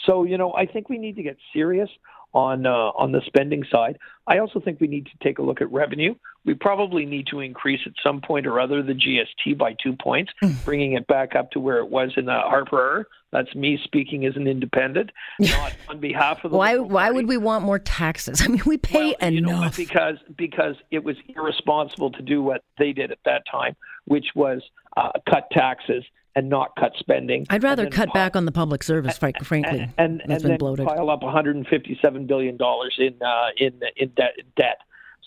So, 0.06 0.24
you 0.24 0.38
know, 0.38 0.52
I 0.52 0.66
think 0.66 0.88
we 0.88 0.98
need 0.98 1.16
to 1.16 1.22
get 1.22 1.36
serious 1.52 1.88
on 2.34 2.66
uh, 2.66 2.70
on 2.70 3.12
the 3.12 3.22
spending 3.26 3.64
side. 3.70 3.98
I 4.26 4.38
also 4.38 4.60
think 4.60 4.80
we 4.80 4.88
need 4.88 5.06
to 5.06 5.12
take 5.22 5.38
a 5.38 5.42
look 5.42 5.60
at 5.60 5.70
revenue. 5.72 6.14
We 6.44 6.54
probably 6.54 7.06
need 7.06 7.26
to 7.28 7.40
increase 7.40 7.80
at 7.86 7.92
some 8.02 8.20
point 8.20 8.46
or 8.46 8.60
other 8.60 8.82
the 8.82 8.92
GST 8.92 9.56
by 9.56 9.74
two 9.82 9.94
points, 9.94 10.32
bringing 10.64 10.92
it 10.94 11.06
back 11.06 11.34
up 11.34 11.50
to 11.52 11.60
where 11.60 11.78
it 11.78 11.88
was 11.88 12.12
in 12.16 12.26
the 12.26 12.32
Harper. 12.32 12.78
era. 12.78 13.04
That's 13.32 13.54
me 13.54 13.78
speaking 13.82 14.26
as 14.26 14.36
an 14.36 14.46
independent, 14.46 15.10
not 15.40 15.74
on 15.88 16.00
behalf 16.00 16.44
of 16.44 16.50
the. 16.50 16.56
Why? 16.56 16.76
Why 16.78 17.10
would 17.10 17.28
we 17.28 17.36
want 17.36 17.64
more 17.64 17.78
taxes? 17.78 18.42
I 18.44 18.48
mean, 18.48 18.62
we 18.66 18.76
pay 18.76 19.14
Well, 19.20 19.32
you 19.32 19.40
know 19.40 19.50
enough. 19.50 19.76
Because 19.76 20.16
because 20.36 20.76
it 20.90 21.02
was 21.02 21.16
irresponsible 21.28 22.10
to 22.12 22.22
do 22.22 22.42
what 22.42 22.62
they 22.78 22.92
did 22.92 23.10
at 23.10 23.18
that 23.24 23.44
time, 23.50 23.76
which 24.04 24.26
was 24.34 24.62
uh, 24.96 25.10
cut 25.28 25.48
taxes 25.50 26.04
and 26.36 26.48
not 26.48 26.74
cut 26.76 26.92
spending. 26.98 27.46
I'd 27.50 27.62
rather 27.62 27.88
cut 27.88 28.08
pile- 28.08 28.14
back 28.14 28.36
on 28.36 28.44
the 28.44 28.52
public 28.52 28.82
service, 28.82 29.18
fr- 29.18 29.28
frankly. 29.44 29.88
and 29.98 30.20
and, 30.20 30.22
That's 30.26 30.42
and 30.44 30.52
been 30.52 30.58
bloated. 30.58 30.86
pile 30.86 31.10
up 31.10 31.22
157 31.22 32.26
billion 32.26 32.56
dollars 32.56 32.94
in 32.98 33.14
uh, 33.22 33.48
in 33.56 33.80
in 33.96 34.08
debt, 34.10 34.34
debt. 34.56 34.78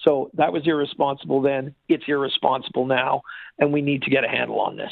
So 0.04 0.30
that 0.36 0.54
was 0.54 0.64
irresponsible 0.66 1.42
then. 1.42 1.74
It's 1.90 2.04
irresponsible 2.08 2.86
now, 2.86 3.22
and 3.60 3.74
we 3.74 3.82
need 3.82 4.04
to 4.04 4.10
get 4.10 4.24
a 4.24 4.28
handle 4.28 4.60
on 4.60 4.78
this. 4.78 4.92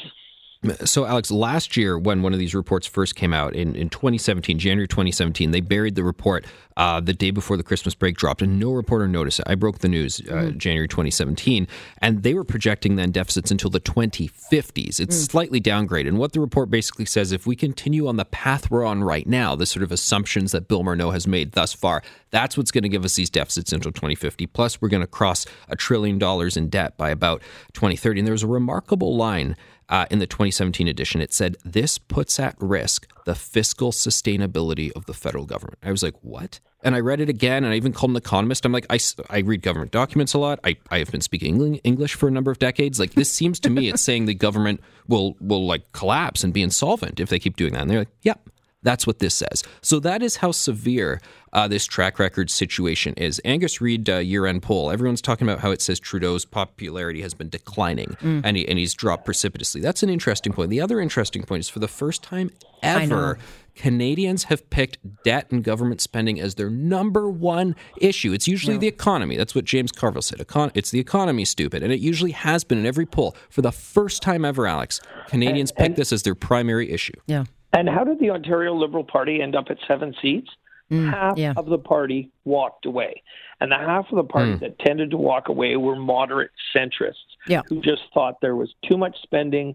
So, 0.84 1.04
Alex, 1.06 1.30
last 1.30 1.76
year 1.76 1.98
when 1.98 2.22
one 2.22 2.32
of 2.32 2.38
these 2.38 2.54
reports 2.54 2.86
first 2.86 3.14
came 3.14 3.32
out 3.32 3.54
in, 3.54 3.74
in 3.74 3.88
2017, 3.88 4.58
January 4.58 4.88
2017, 4.88 5.50
they 5.50 5.60
buried 5.60 5.94
the 5.94 6.04
report 6.04 6.44
uh, 6.76 7.00
the 7.00 7.14
day 7.14 7.30
before 7.30 7.56
the 7.56 7.62
Christmas 7.62 7.94
break 7.94 8.16
dropped, 8.16 8.42
and 8.42 8.58
no 8.58 8.72
reporter 8.72 9.08
noticed 9.08 9.40
it. 9.40 9.46
I 9.48 9.54
broke 9.54 9.78
the 9.78 9.88
news 9.88 10.20
uh, 10.30 10.50
January 10.56 10.88
2017, 10.88 11.66
and 11.98 12.22
they 12.22 12.34
were 12.34 12.44
projecting 12.44 12.96
then 12.96 13.10
deficits 13.10 13.50
until 13.50 13.70
the 13.70 13.80
2050s. 13.80 15.00
It's 15.00 15.16
slightly 15.16 15.60
downgraded. 15.60 16.08
And 16.08 16.18
what 16.18 16.32
the 16.32 16.40
report 16.40 16.70
basically 16.70 17.06
says 17.06 17.32
if 17.32 17.46
we 17.46 17.56
continue 17.56 18.06
on 18.06 18.16
the 18.16 18.26
path 18.26 18.70
we're 18.70 18.84
on 18.84 19.02
right 19.02 19.26
now, 19.26 19.56
the 19.56 19.66
sort 19.66 19.82
of 19.82 19.90
assumptions 19.90 20.52
that 20.52 20.68
Bill 20.68 20.82
Morneau 20.82 21.12
has 21.12 21.26
made 21.26 21.52
thus 21.52 21.72
far, 21.72 22.02
that's 22.30 22.56
what's 22.56 22.70
going 22.70 22.82
to 22.82 22.88
give 22.88 23.04
us 23.04 23.14
these 23.14 23.30
deficits 23.30 23.72
until 23.72 23.92
2050. 23.92 24.46
Plus, 24.48 24.80
we're 24.80 24.88
going 24.88 25.00
to 25.00 25.06
cross 25.06 25.46
a 25.68 25.76
trillion 25.76 26.18
dollars 26.18 26.56
in 26.56 26.68
debt 26.68 26.96
by 26.98 27.10
about 27.10 27.40
2030. 27.72 28.20
And 28.20 28.26
there 28.26 28.32
was 28.32 28.42
a 28.42 28.46
remarkable 28.46 29.16
line 29.16 29.56
uh, 29.88 30.06
in 30.10 30.18
the 30.18 30.26
2017 30.26 30.88
edition. 30.88 31.20
It 31.20 31.32
said, 31.32 31.56
This 31.64 31.98
puts 31.98 32.38
at 32.40 32.54
risk 32.58 33.06
the 33.24 33.34
fiscal 33.34 33.92
sustainability 33.92 34.92
of 34.92 35.06
the 35.06 35.14
federal 35.14 35.46
government. 35.46 35.78
I 35.82 35.90
was 35.90 36.02
like, 36.02 36.14
What? 36.22 36.60
And 36.82 36.94
I 36.94 37.00
read 37.00 37.20
it 37.20 37.28
again, 37.28 37.64
and 37.64 37.72
I 37.72 37.76
even 37.76 37.92
called 37.92 38.10
an 38.10 38.16
economist. 38.16 38.64
I'm 38.64 38.70
like, 38.70 38.86
I, 38.90 38.98
I 39.28 39.38
read 39.38 39.62
government 39.62 39.90
documents 39.90 40.34
a 40.34 40.38
lot. 40.38 40.60
I, 40.62 40.76
I 40.90 40.98
have 40.98 41.10
been 41.10 41.20
speaking 41.20 41.76
English 41.76 42.14
for 42.14 42.28
a 42.28 42.30
number 42.30 42.50
of 42.50 42.60
decades. 42.60 43.00
Like, 43.00 43.14
this 43.14 43.30
seems 43.32 43.58
to 43.60 43.70
me, 43.70 43.88
it's 43.88 44.02
saying 44.02 44.26
the 44.26 44.34
government 44.34 44.80
will, 45.08 45.36
will 45.40 45.66
like 45.66 45.90
collapse 45.92 46.44
and 46.44 46.52
be 46.52 46.62
insolvent 46.62 47.18
if 47.18 47.28
they 47.28 47.40
keep 47.40 47.56
doing 47.56 47.72
that. 47.72 47.82
And 47.82 47.90
they're 47.90 48.00
like, 48.00 48.14
Yep. 48.22 48.50
That's 48.82 49.06
what 49.06 49.18
this 49.18 49.34
says. 49.34 49.64
So 49.82 49.98
that 50.00 50.22
is 50.22 50.36
how 50.36 50.52
severe 50.52 51.20
uh, 51.52 51.66
this 51.66 51.86
track 51.86 52.18
record 52.18 52.50
situation 52.50 53.14
is. 53.14 53.40
Angus 53.44 53.80
Reid 53.80 54.08
uh, 54.08 54.18
year-end 54.18 54.62
poll. 54.62 54.90
Everyone's 54.90 55.22
talking 55.22 55.48
about 55.48 55.60
how 55.60 55.70
it 55.72 55.80
says 55.82 55.98
Trudeau's 55.98 56.44
popularity 56.44 57.22
has 57.22 57.34
been 57.34 57.48
declining, 57.48 58.16
and 58.20 58.56
he, 58.56 58.68
and 58.68 58.78
he's 58.78 58.94
dropped 58.94 59.24
precipitously. 59.24 59.80
That's 59.80 60.02
an 60.02 60.10
interesting 60.10 60.52
point. 60.52 60.70
The 60.70 60.80
other 60.80 61.00
interesting 61.00 61.42
point 61.42 61.60
is 61.60 61.68
for 61.68 61.78
the 61.80 61.88
first 61.88 62.22
time 62.22 62.50
ever. 62.82 63.38
Canadians 63.74 64.44
have 64.44 64.68
picked 64.70 64.98
debt 65.22 65.50
and 65.50 65.62
government 65.62 66.00
spending 66.00 66.40
as 66.40 66.54
their 66.54 66.70
number 66.70 67.28
one 67.28 67.76
issue. 68.00 68.32
It's 68.32 68.48
usually 68.48 68.78
the 68.78 68.86
economy. 68.86 69.36
That's 69.36 69.54
what 69.54 69.66
James 69.66 69.92
Carville 69.92 70.22
said. 70.22 70.38
Econ- 70.38 70.70
it's 70.74 70.90
the 70.90 70.98
economy, 71.00 71.44
stupid. 71.44 71.82
And 71.82 71.92
it 71.92 72.00
usually 72.00 72.30
has 72.30 72.64
been 72.64 72.78
in 72.78 72.86
every 72.86 73.04
poll. 73.04 73.36
For 73.50 73.60
the 73.60 73.72
first 73.72 74.22
time 74.22 74.46
ever, 74.46 74.66
Alex, 74.66 75.00
Canadians 75.28 75.72
pick 75.72 75.96
this 75.96 76.10
as 76.12 76.22
their 76.22 76.34
primary 76.34 76.90
issue. 76.90 77.12
yeah. 77.26 77.44
And 77.72 77.88
how 77.88 78.04
did 78.04 78.18
the 78.20 78.30
Ontario 78.30 78.74
Liberal 78.74 79.04
Party 79.04 79.42
end 79.42 79.54
up 79.54 79.66
at 79.70 79.78
seven 79.86 80.14
seats? 80.22 80.50
half 80.90 81.36
yeah. 81.36 81.52
of 81.56 81.66
the 81.66 81.78
party 81.78 82.30
walked 82.44 82.86
away. 82.86 83.22
And 83.60 83.72
the 83.72 83.76
half 83.76 84.06
of 84.10 84.16
the 84.16 84.24
party 84.24 84.54
that 84.54 84.78
tended 84.78 85.10
to 85.10 85.16
walk 85.16 85.48
away 85.48 85.76
were 85.76 85.96
moderate 85.96 86.52
centrists 86.74 87.14
Yeah. 87.48 87.62
who 87.68 87.80
just 87.80 88.02
thought 88.14 88.40
there 88.40 88.54
was 88.54 88.72
too 88.88 88.96
much 88.96 89.16
spending, 89.22 89.74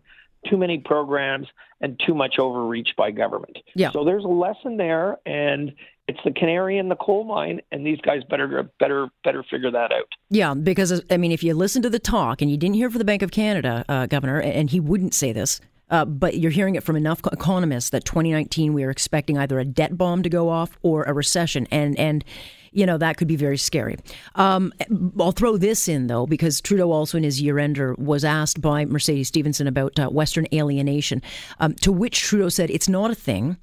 too 0.50 0.57
many 0.57 0.77
programs, 0.77 1.48
and 1.81 2.00
too 2.05 2.13
much 2.13 2.39
overreach 2.39 2.89
by 2.98 3.12
government. 3.12 3.57
Yeah. 3.75 3.91
So 3.91 4.05
there's 4.05 4.24
a 4.24 4.27
lesson 4.29 4.77
there, 4.77 5.17
and 5.25 5.74
it's 6.07 6.19
the 6.24 6.31
canary 6.31 6.77
in 6.77 6.89
the 6.89 6.95
coal 6.95 7.24
mine, 7.24 7.62
and 7.71 7.86
these 7.86 8.00
guys 8.01 8.24
better 8.29 8.69
better 8.79 9.07
better 9.24 9.43
figure 9.43 9.71
that 9.71 9.91
out. 9.91 10.07
Yeah, 10.29 10.53
because 10.53 11.03
I 11.10 11.17
mean, 11.17 11.31
if 11.31 11.43
you 11.43 11.53
listen 11.55 11.81
to 11.81 11.89
the 11.89 12.00
talk 12.00 12.41
and 12.41 12.50
you 12.50 12.57
didn't 12.57 12.75
hear 12.75 12.89
from 12.89 13.00
the 13.00 13.05
Bank 13.05 13.21
of 13.21 13.31
Canada 13.31 13.83
uh, 13.89 14.05
governor, 14.05 14.39
and 14.39 14.69
he 14.69 14.79
wouldn't 14.79 15.13
say 15.13 15.33
this, 15.33 15.60
Uh, 15.91 16.05
but 16.05 16.38
you're 16.38 16.51
hearing 16.51 16.75
it 16.75 16.83
from 16.83 16.95
enough 16.95 17.21
economists 17.31 17.91
that 17.91 18.05
2019 18.05 18.74
we 18.74 18.83
are 18.83 18.89
expecting 18.89 19.38
either 19.38 19.60
a 19.60 19.65
debt 19.65 19.98
bomb 19.98 20.24
to 20.24 20.29
go 20.29 20.50
off 20.50 20.77
or 20.81 21.03
a 21.03 21.13
recession, 21.13 21.67
and 21.69 21.98
and 22.00 22.24
you 22.71 22.86
know 22.86 22.98
that 22.98 23.17
could 23.17 23.27
be 23.27 23.36
very 23.36 23.57
scary. 23.57 23.98
Um, 24.36 24.74
I'll 25.19 25.33
throw 25.33 25.57
this 25.57 25.88
in 25.88 26.07
though 26.07 26.25
because 26.25 26.62
Trudeau 26.62 26.91
also 26.91 27.17
in 27.17 27.24
his 27.24 27.41
year 27.41 27.60
ender 27.60 27.93
was 27.98 28.24
asked 28.24 28.62
by 28.62 28.86
Mercedes 28.86 29.27
Stephenson 29.27 29.67
about 29.67 30.00
uh, 30.00 30.10
Western 30.10 30.48
alienation, 30.53 31.21
um, 31.60 31.74
to 31.75 31.91
which 31.91 32.21
Trudeau 32.21 32.50
said 32.50 32.71
it's 32.71 32.89
not 32.89 33.12
a 33.12 33.15
thing 33.15 33.57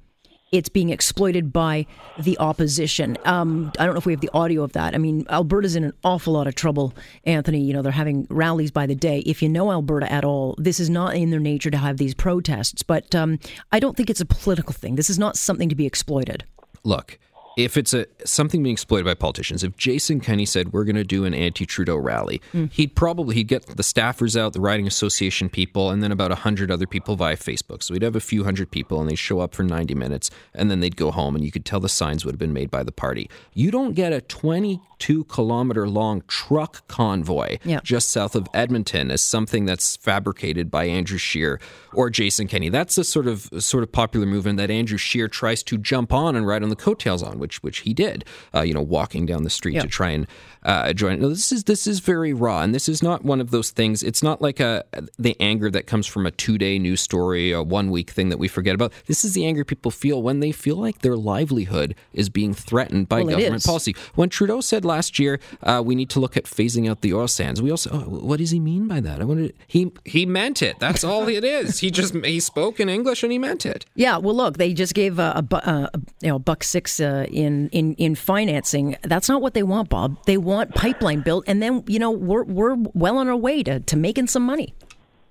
it's 0.51 0.69
being 0.69 0.89
exploited 0.89 1.53
by 1.53 1.85
the 2.17 2.37
opposition. 2.39 3.17
Um, 3.25 3.71
I 3.79 3.85
don't 3.85 3.93
know 3.93 3.99
if 3.99 4.05
we 4.05 4.13
have 4.13 4.21
the 4.21 4.31
audio 4.33 4.63
of 4.63 4.73
that. 4.73 4.95
I 4.95 4.97
mean, 4.97 5.25
Alberta's 5.29 5.75
in 5.75 5.83
an 5.83 5.93
awful 6.03 6.33
lot 6.33 6.47
of 6.47 6.55
trouble, 6.55 6.93
Anthony. 7.25 7.61
You 7.61 7.73
know, 7.73 7.81
they're 7.81 7.91
having 7.91 8.27
rallies 8.29 8.71
by 8.71 8.85
the 8.85 8.95
day. 8.95 9.19
If 9.19 9.41
you 9.41 9.49
know 9.49 9.71
Alberta 9.71 10.11
at 10.11 10.25
all, 10.25 10.55
this 10.57 10.79
is 10.79 10.89
not 10.89 11.15
in 11.15 11.29
their 11.29 11.39
nature 11.39 11.71
to 11.71 11.77
have 11.77 11.97
these 11.97 12.13
protests, 12.13 12.83
but 12.83 13.13
um, 13.15 13.39
I 13.71 13.79
don't 13.79 13.95
think 13.95 14.09
it's 14.09 14.21
a 14.21 14.25
political 14.25 14.73
thing. 14.73 14.95
This 14.95 15.09
is 15.09 15.19
not 15.19 15.37
something 15.37 15.69
to 15.69 15.75
be 15.75 15.85
exploited. 15.85 16.43
Look, 16.83 17.19
if 17.57 17.77
it's 17.77 17.93
a 17.93 18.05
something 18.25 18.63
being 18.63 18.73
exploited 18.73 19.05
by 19.05 19.13
politicians, 19.13 19.63
if 19.63 19.75
Jason 19.75 20.19
Kenney 20.19 20.45
said 20.45 20.71
we're 20.71 20.83
going 20.83 20.95
to 20.95 21.03
do 21.03 21.25
an 21.25 21.33
anti-Trudeau 21.33 21.97
rally, 21.97 22.41
mm. 22.53 22.71
he'd 22.71 22.95
probably 22.95 23.35
he'd 23.35 23.47
get 23.47 23.65
the 23.65 23.83
staffers 23.83 24.39
out, 24.39 24.53
the 24.53 24.61
riding 24.61 24.87
association 24.87 25.49
people, 25.49 25.89
and 25.89 26.01
then 26.01 26.11
about 26.11 26.31
hundred 26.31 26.71
other 26.71 26.87
people 26.87 27.15
via 27.15 27.35
Facebook. 27.35 27.83
So 27.83 27.93
we'd 27.93 28.03
have 28.03 28.15
a 28.15 28.21
few 28.21 28.43
hundred 28.43 28.71
people, 28.71 29.01
and 29.01 29.09
they'd 29.09 29.17
show 29.17 29.39
up 29.39 29.53
for 29.53 29.63
ninety 29.63 29.95
minutes, 29.95 30.31
and 30.53 30.69
then 30.69 30.79
they'd 30.79 30.95
go 30.95 31.11
home, 31.11 31.35
and 31.35 31.43
you 31.43 31.51
could 31.51 31.65
tell 31.65 31.79
the 31.79 31.89
signs 31.89 32.23
would 32.23 32.33
have 32.33 32.39
been 32.39 32.53
made 32.53 32.71
by 32.71 32.83
the 32.83 32.91
party. 32.91 33.29
You 33.53 33.71
don't 33.71 33.93
get 33.93 34.13
a 34.13 34.21
twenty-two 34.21 35.25
kilometer 35.25 35.87
long 35.87 36.23
truck 36.27 36.87
convoy 36.87 37.57
yep. 37.63 37.83
just 37.83 38.09
south 38.09 38.35
of 38.35 38.47
Edmonton 38.53 39.11
as 39.11 39.21
something 39.23 39.65
that's 39.65 39.95
fabricated 39.97 40.69
by 40.69 40.85
Andrew 40.85 41.17
Scheer 41.17 41.59
or 41.93 42.09
Jason 42.09 42.47
Kenney. 42.47 42.69
That's 42.69 42.95
the 42.95 43.03
sort 43.03 43.27
of 43.27 43.49
sort 43.57 43.83
of 43.83 43.91
popular 43.91 44.25
movement 44.25 44.57
that 44.57 44.69
Andrew 44.69 44.97
Scheer 44.97 45.27
tries 45.27 45.63
to 45.63 45.77
jump 45.77 46.13
on 46.13 46.35
and 46.35 46.45
ride 46.45 46.63
on 46.63 46.69
the 46.69 46.75
coattails 46.75 47.23
on 47.23 47.38
which 47.39 47.63
which 47.63 47.79
he 47.79 47.93
did, 47.93 48.25
uh, 48.53 48.61
you 48.61 48.73
know, 48.73 48.81
walking 48.81 49.25
down 49.25 49.43
the 49.43 49.49
street 49.49 49.79
to 49.81 49.87
try 49.87 50.09
and 50.09 50.27
uh, 50.63 50.93
join. 50.93 51.19
No, 51.19 51.29
this 51.29 51.51
is 51.51 51.63
this 51.63 51.87
is 51.87 51.99
very 51.99 52.33
raw, 52.33 52.61
and 52.61 52.73
this 52.75 52.89
is 52.89 53.01
not 53.01 53.23
one 53.23 53.41
of 53.41 53.51
those 53.51 53.71
things. 53.71 54.03
It's 54.03 54.21
not 54.21 54.41
like 54.41 54.59
a 54.59 54.83
the 55.17 55.35
anger 55.39 55.71
that 55.71 55.87
comes 55.87 56.05
from 56.05 56.25
a 56.25 56.31
two 56.31 56.57
day 56.57 56.77
news 56.79 57.01
story, 57.01 57.51
a 57.51 57.63
one 57.63 57.91
week 57.91 58.09
thing 58.11 58.29
that 58.29 58.37
we 58.39 58.47
forget 58.47 58.75
about. 58.75 58.91
This 59.07 59.23
is 59.23 59.33
the 59.33 59.45
anger 59.45 59.63
people 59.63 59.91
feel 59.91 60.21
when 60.21 60.39
they 60.39 60.51
feel 60.51 60.75
like 60.75 60.99
their 60.99 61.15
livelihood 61.15 61.95
is 62.13 62.29
being 62.29 62.53
threatened 62.53 63.09
by 63.09 63.21
well, 63.21 63.37
government 63.37 63.63
policy. 63.63 63.95
When 64.15 64.29
Trudeau 64.29 64.61
said 64.61 64.85
last 64.85 65.19
year, 65.19 65.39
uh, 65.63 65.81
we 65.85 65.95
need 65.95 66.09
to 66.11 66.19
look 66.19 66.35
at 66.37 66.43
phasing 66.43 66.89
out 66.89 67.01
the 67.01 67.13
oil 67.13 67.27
sands, 67.27 67.61
we 67.61 67.71
also, 67.71 67.89
oh, 67.91 67.99
what 67.99 68.39
does 68.39 68.51
he 68.51 68.59
mean 68.59 68.87
by 68.87 68.99
that? 68.99 69.21
I 69.21 69.23
wanted 69.23 69.53
he 69.67 69.91
he 70.05 70.25
meant 70.25 70.61
it. 70.61 70.79
That's 70.79 71.03
all 71.03 71.27
it 71.27 71.43
is. 71.43 71.79
He 71.79 71.91
just 71.91 72.13
he 72.25 72.39
spoke 72.39 72.79
in 72.79 72.89
English 72.89 73.23
and 73.23 73.31
he 73.31 73.39
meant 73.39 73.65
it. 73.65 73.85
Yeah. 73.95 74.17
Well, 74.17 74.35
look, 74.35 74.57
they 74.57 74.73
just 74.73 74.93
gave 74.93 75.19
a, 75.19 75.43
a, 75.51 75.55
a 75.55 75.89
you 76.21 76.29
know 76.29 76.39
buck 76.39 76.63
six 76.63 76.99
uh, 76.99 77.25
in 77.29 77.69
in 77.69 77.93
in 77.95 78.15
financing. 78.15 78.97
That's 79.03 79.29
not 79.29 79.41
what 79.41 79.53
they 79.53 79.63
want, 79.63 79.89
Bob. 79.89 80.23
They 80.25 80.37
want 80.37 80.75
pipeline 80.75 81.21
built, 81.21 81.45
and 81.47 81.61
then 81.61 81.83
you 81.87 81.99
know 81.99 82.11
we're 82.11 82.43
we're 82.43 82.75
well 82.93 83.17
on 83.17 83.27
our 83.27 83.35
way 83.37 83.63
to 83.63 83.79
to 83.79 83.97
making 83.97 84.27
some 84.27 84.43
money. 84.43 84.73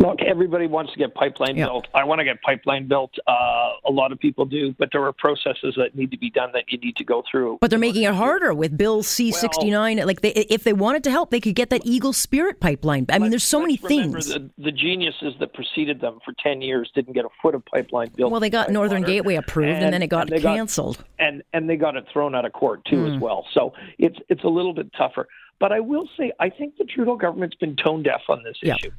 Look, 0.01 0.23
everybody 0.23 0.69
wants 0.69 0.93
to 0.93 0.99
get 0.99 1.13
pipeline 1.15 1.57
Yeah. 1.57 1.67
built. 1.67 1.89
I 1.93 2.05
want 2.05 2.21
to 2.21 2.25
get 2.25 2.41
pipeline 2.43 2.87
built. 2.87 3.19
Uh, 3.27 3.33
a 3.85 3.91
lot 3.91 4.13
of 4.13 4.21
people 4.21 4.45
do, 4.47 4.73
but 4.79 4.91
there 4.93 5.03
are 5.05 5.13
processes 5.13 5.75
that 5.77 5.97
need 5.97 6.13
to 6.13 6.17
be 6.19 6.31
done 6.31 6.51
that 6.53 6.65
you 6.71 6.79
need 6.79 6.95
to 6.97 7.05
go 7.05 7.25
through. 7.29 7.59
But 7.61 7.71
they're 7.71 7.81
making 7.81 8.05
it 8.05 8.15
harder 8.15 8.55
with 8.55 8.77
Bill 8.79 9.03
C 9.03 9.33
sixty 9.33 9.71
nine. 9.71 9.97
Like 9.99 10.21
they, 10.21 10.31
if 10.31 10.63
they 10.63 10.73
wanted 10.73 11.03
to 11.05 11.11
help, 11.11 11.31
they 11.31 11.41
could 11.41 11.57
get 11.57 11.71
that 11.71 11.83
Eagle 11.85 12.13
Spirit 12.13 12.61
pipeline. 12.61 13.07
I 13.11 13.19
mean, 13.19 13.31
there's 13.31 13.43
so 13.43 13.61
many 13.61 13.77
things. 13.77 14.29
The, 14.29 14.49
the 14.57 14.71
geniuses 14.73 15.35
that 15.41 15.53
preceded 15.53 16.01
them 16.01 16.21
for 16.25 16.33
ten 16.43 16.63
years 16.63 16.91
didn't 16.95 17.15
get 17.15 17.25
a 17.25 17.29
foot 17.43 17.57
of 17.57 17.65
pipeline 17.67 18.11
built. 18.15 18.31
Well, 18.31 18.41
they 18.41 18.51
got 18.51 18.71
Northern 18.71 19.03
water. 19.03 19.13
Gateway 19.13 19.35
approved, 19.35 19.83
and, 19.83 19.93
then 19.93 20.03
it 20.03 20.09
got 20.09 20.31
they 20.31 20.39
canceled. 20.41 21.03
and 21.19 21.43
and 21.53 21.69
they 21.69 21.77
got 21.77 21.97
it 21.97 22.05
thrown 22.13 22.37
out 22.37 22.45
of 22.45 22.53
court 22.53 22.85
too 22.85 23.05
Hmm. 23.07 23.15
as 23.15 23.21
well. 23.21 23.47
So 23.53 23.73
it's 23.99 24.19
it's 24.29 24.45
a 24.45 24.49
little 24.49 24.75
bit 24.75 24.93
tougher. 24.93 25.27
But 25.61 25.73
I 25.73 25.81
will 25.81 26.09
say, 26.17 26.33
I 26.39 26.51
think 26.51 26.77
the 26.79 26.85
Trudeau 26.85 27.17
government's 27.17 27.57
been 27.57 27.75
tone 27.77 28.03
deaf 28.03 28.23
on 28.29 28.43
this 28.45 28.57
Yeah. 28.63 28.77
issue. 28.77 28.91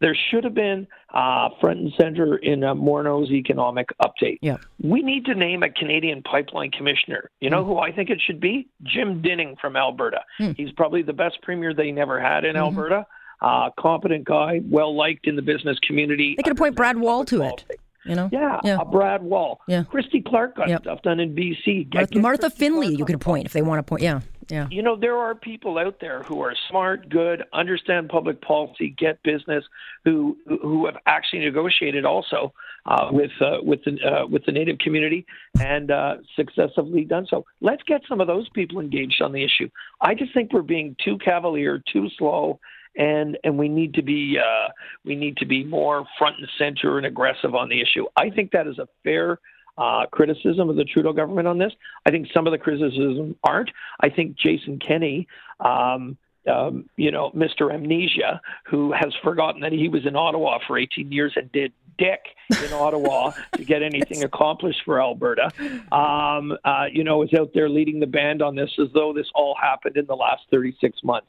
There 0.00 0.14
should 0.30 0.44
have 0.44 0.54
been 0.54 0.86
uh, 1.12 1.48
front 1.60 1.80
and 1.80 1.92
center 1.98 2.36
in 2.36 2.62
uh, 2.62 2.74
Morneau's 2.74 3.30
economic 3.30 3.88
update. 4.02 4.38
Yeah. 4.42 4.58
We 4.82 5.02
need 5.02 5.24
to 5.26 5.34
name 5.34 5.62
a 5.62 5.70
Canadian 5.70 6.22
pipeline 6.22 6.70
commissioner. 6.72 7.30
You 7.40 7.50
know 7.50 7.64
who 7.64 7.78
I 7.78 7.90
think 7.92 8.10
it 8.10 8.20
should 8.24 8.40
be? 8.40 8.68
Jim 8.82 9.22
Dinning 9.22 9.56
from 9.60 9.76
Alberta. 9.76 10.20
He's 10.56 10.72
probably 10.72 11.02
the 11.02 11.12
best 11.12 11.40
premier 11.42 11.72
they 11.74 11.90
never 11.90 12.20
had 12.20 12.44
in 12.44 12.54
Mm-hmm. 12.54 12.64
Alberta. 12.64 13.06
Uh, 13.40 13.68
competent 13.78 14.24
guy, 14.24 14.60
well 14.70 14.96
liked 14.96 15.26
in 15.26 15.36
the 15.36 15.42
business 15.42 15.78
community. 15.80 16.34
They 16.36 16.42
could 16.42 16.52
appoint 16.52 16.76
Brad 16.76 16.96
Wall 16.96 17.24
to 17.26 17.36
it. 17.36 17.40
politics. 17.40 17.83
You 18.04 18.14
know. 18.14 18.28
Yeah, 18.32 18.60
Yeah. 18.64 18.78
a 18.80 18.84
Brad 18.84 19.22
Wall. 19.22 19.60
Yeah. 19.66 19.84
Christy 19.84 20.20
Clark 20.20 20.56
got 20.56 20.68
Yep. 20.68 20.82
stuff 20.82 21.02
done 21.02 21.20
in 21.20 21.34
BC. 21.34 21.88
Martha, 21.92 22.18
Martha 22.18 22.50
Findlay, 22.50 22.86
Clark 22.88 22.98
you 22.98 23.04
could 23.04 23.14
appoint 23.14 23.46
if 23.46 23.52
they 23.52 23.62
want 23.62 23.78
to 23.78 23.80
appoint. 23.80 24.02
Yeah. 24.02 24.20
Yeah. 24.50 24.66
you 24.70 24.82
know 24.82 24.94
there 24.94 25.16
are 25.16 25.34
people 25.34 25.78
out 25.78 26.00
there 26.00 26.22
who 26.24 26.42
are 26.42 26.54
smart 26.68 27.08
good 27.08 27.44
understand 27.54 28.10
public 28.10 28.42
policy 28.42 28.90
get 28.98 29.22
business 29.22 29.64
who 30.04 30.36
who 30.60 30.84
have 30.84 30.98
actually 31.06 31.38
negotiated 31.38 32.04
also 32.04 32.52
uh, 32.84 33.08
with 33.10 33.30
uh, 33.40 33.56
with 33.62 33.82
the 33.84 33.92
uh, 34.06 34.26
with 34.26 34.44
the 34.44 34.52
native 34.52 34.76
community 34.80 35.24
and 35.58 35.90
uh, 35.90 36.16
successfully 36.36 37.04
done 37.06 37.26
so 37.30 37.46
let's 37.62 37.82
get 37.84 38.02
some 38.06 38.20
of 38.20 38.26
those 38.26 38.46
people 38.50 38.80
engaged 38.80 39.22
on 39.22 39.32
the 39.32 39.42
issue 39.42 39.66
i 40.02 40.12
just 40.14 40.34
think 40.34 40.52
we're 40.52 40.60
being 40.60 40.94
too 41.02 41.16
cavalier 41.24 41.82
too 41.90 42.08
slow 42.18 42.60
and 42.96 43.38
and 43.44 43.58
we 43.58 43.68
need 43.68 43.94
to 43.94 44.02
be 44.02 44.38
uh, 44.38 44.68
we 45.04 45.14
need 45.16 45.36
to 45.36 45.46
be 45.46 45.64
more 45.64 46.06
front 46.18 46.36
and 46.38 46.48
center 46.58 46.96
and 46.96 47.06
aggressive 47.06 47.54
on 47.54 47.68
the 47.68 47.80
issue 47.80 48.06
i 48.16 48.30
think 48.30 48.50
that 48.52 48.66
is 48.66 48.78
a 48.78 48.88
fair 49.02 49.38
uh, 49.76 50.06
criticism 50.06 50.68
of 50.70 50.76
the 50.76 50.84
Trudeau 50.84 51.12
government 51.12 51.48
on 51.48 51.58
this. 51.58 51.72
I 52.06 52.10
think 52.10 52.28
some 52.32 52.46
of 52.46 52.52
the 52.52 52.58
criticism 52.58 53.36
aren't. 53.42 53.70
I 54.00 54.08
think 54.08 54.36
Jason 54.36 54.78
Kenney, 54.78 55.26
um, 55.60 56.16
um, 56.50 56.88
you 56.96 57.10
know, 57.10 57.30
Mr. 57.30 57.72
Amnesia, 57.72 58.40
who 58.66 58.92
has 58.92 59.12
forgotten 59.22 59.62
that 59.62 59.72
he 59.72 59.88
was 59.88 60.06
in 60.06 60.14
Ottawa 60.14 60.58
for 60.66 60.78
18 60.78 61.10
years 61.10 61.32
and 61.36 61.50
did 61.52 61.72
dick 61.96 62.20
in 62.50 62.72
Ottawa 62.72 63.32
to 63.52 63.64
get 63.64 63.82
anything 63.82 64.24
accomplished 64.24 64.82
for 64.84 65.00
Alberta, 65.00 65.50
um, 65.92 66.56
uh, 66.64 66.86
you 66.92 67.04
know, 67.04 67.22
is 67.22 67.32
out 67.34 67.50
there 67.54 67.68
leading 67.68 68.00
the 68.00 68.06
band 68.06 68.42
on 68.42 68.54
this 68.54 68.70
as 68.80 68.88
though 68.92 69.12
this 69.12 69.26
all 69.34 69.56
happened 69.60 69.96
in 69.96 70.06
the 70.06 70.16
last 70.16 70.42
36 70.50 70.98
months. 71.02 71.28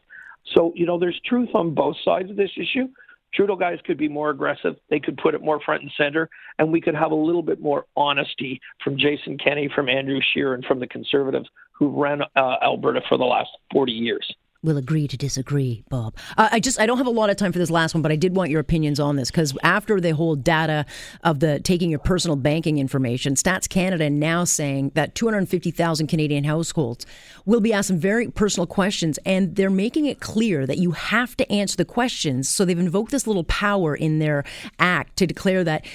So, 0.53 0.71
you 0.75 0.85
know, 0.85 0.99
there's 0.99 1.19
truth 1.25 1.49
on 1.53 1.73
both 1.73 1.95
sides 2.03 2.29
of 2.29 2.35
this 2.35 2.51
issue. 2.55 2.87
Trudeau 3.33 3.55
guys 3.55 3.79
could 3.85 3.97
be 3.97 4.07
more 4.07 4.29
aggressive. 4.29 4.75
They 4.89 4.99
could 4.99 5.17
put 5.17 5.35
it 5.35 5.41
more 5.41 5.59
front 5.59 5.81
and 5.81 5.91
center, 5.97 6.29
and 6.57 6.71
we 6.71 6.79
could 6.79 6.95
have 6.95 7.11
a 7.11 7.15
little 7.15 7.43
bit 7.43 7.59
more 7.59 7.85
honesty 7.97 8.61
from 8.83 8.97
Jason 8.97 9.37
Kenney, 9.37 9.69
from 9.73 9.89
Andrew 9.89 10.19
Scheer, 10.33 10.53
and 10.53 10.63
from 10.65 10.79
the 10.79 10.87
Conservatives 10.87 11.49
who 11.73 11.89
ran 12.01 12.21
uh, 12.21 12.55
Alberta 12.61 13.01
for 13.09 13.17
the 13.17 13.25
last 13.25 13.49
40 13.73 13.91
years. 13.91 14.33
We'll 14.63 14.77
agree 14.77 15.07
to 15.07 15.17
disagree, 15.17 15.83
Bob. 15.89 16.15
Uh, 16.37 16.49
I 16.51 16.59
just 16.59 16.79
I 16.79 16.87
don't 16.87 16.97
have 16.97 17.05
a 17.05 17.11
lot 17.11 17.29
of 17.29 17.37
time 17.37 17.51
for 17.51 17.59
this 17.59 17.69
last 17.69 17.93
one, 17.93 18.01
but 18.01 18.11
I 18.11 18.15
did 18.15 18.35
want 18.35 18.49
your 18.49 18.59
opinions 18.59 18.99
on 18.99 19.15
this 19.15 19.29
because 19.29 19.55
after 19.61 20.01
the 20.01 20.11
whole 20.11 20.35
data 20.35 20.87
of 21.23 21.39
the 21.39 21.59
taking 21.59 21.91
your 21.91 21.99
personal 21.99 22.35
banking 22.35 22.79
information, 22.79 23.35
Stats 23.35 23.69
Canada 23.69 24.09
now 24.09 24.43
saying 24.43 24.91
that 24.95 25.13
250,000 25.13 26.07
Canadian 26.07 26.45
households 26.45 27.05
will 27.45 27.59
be 27.59 27.73
asked 27.73 27.89
some 27.89 27.99
very 27.99 28.27
personal 28.31 28.65
questions, 28.65 29.19
and 29.23 29.55
they're 29.55 29.69
making 29.69 30.05
it 30.05 30.19
clear 30.19 30.65
that 30.65 30.79
you 30.79 30.91
have 30.91 31.37
to 31.37 31.51
answer 31.51 31.77
the 31.77 31.85
questions. 31.85 32.49
So 32.49 32.65
they've 32.65 32.79
invoked 32.79 33.11
this 33.11 33.27
little 33.27 33.43
power 33.43 33.95
in 33.95 34.17
their 34.17 34.43
act 34.79 35.17
to 35.17 35.27
declare 35.27 35.63
that 35.63 35.85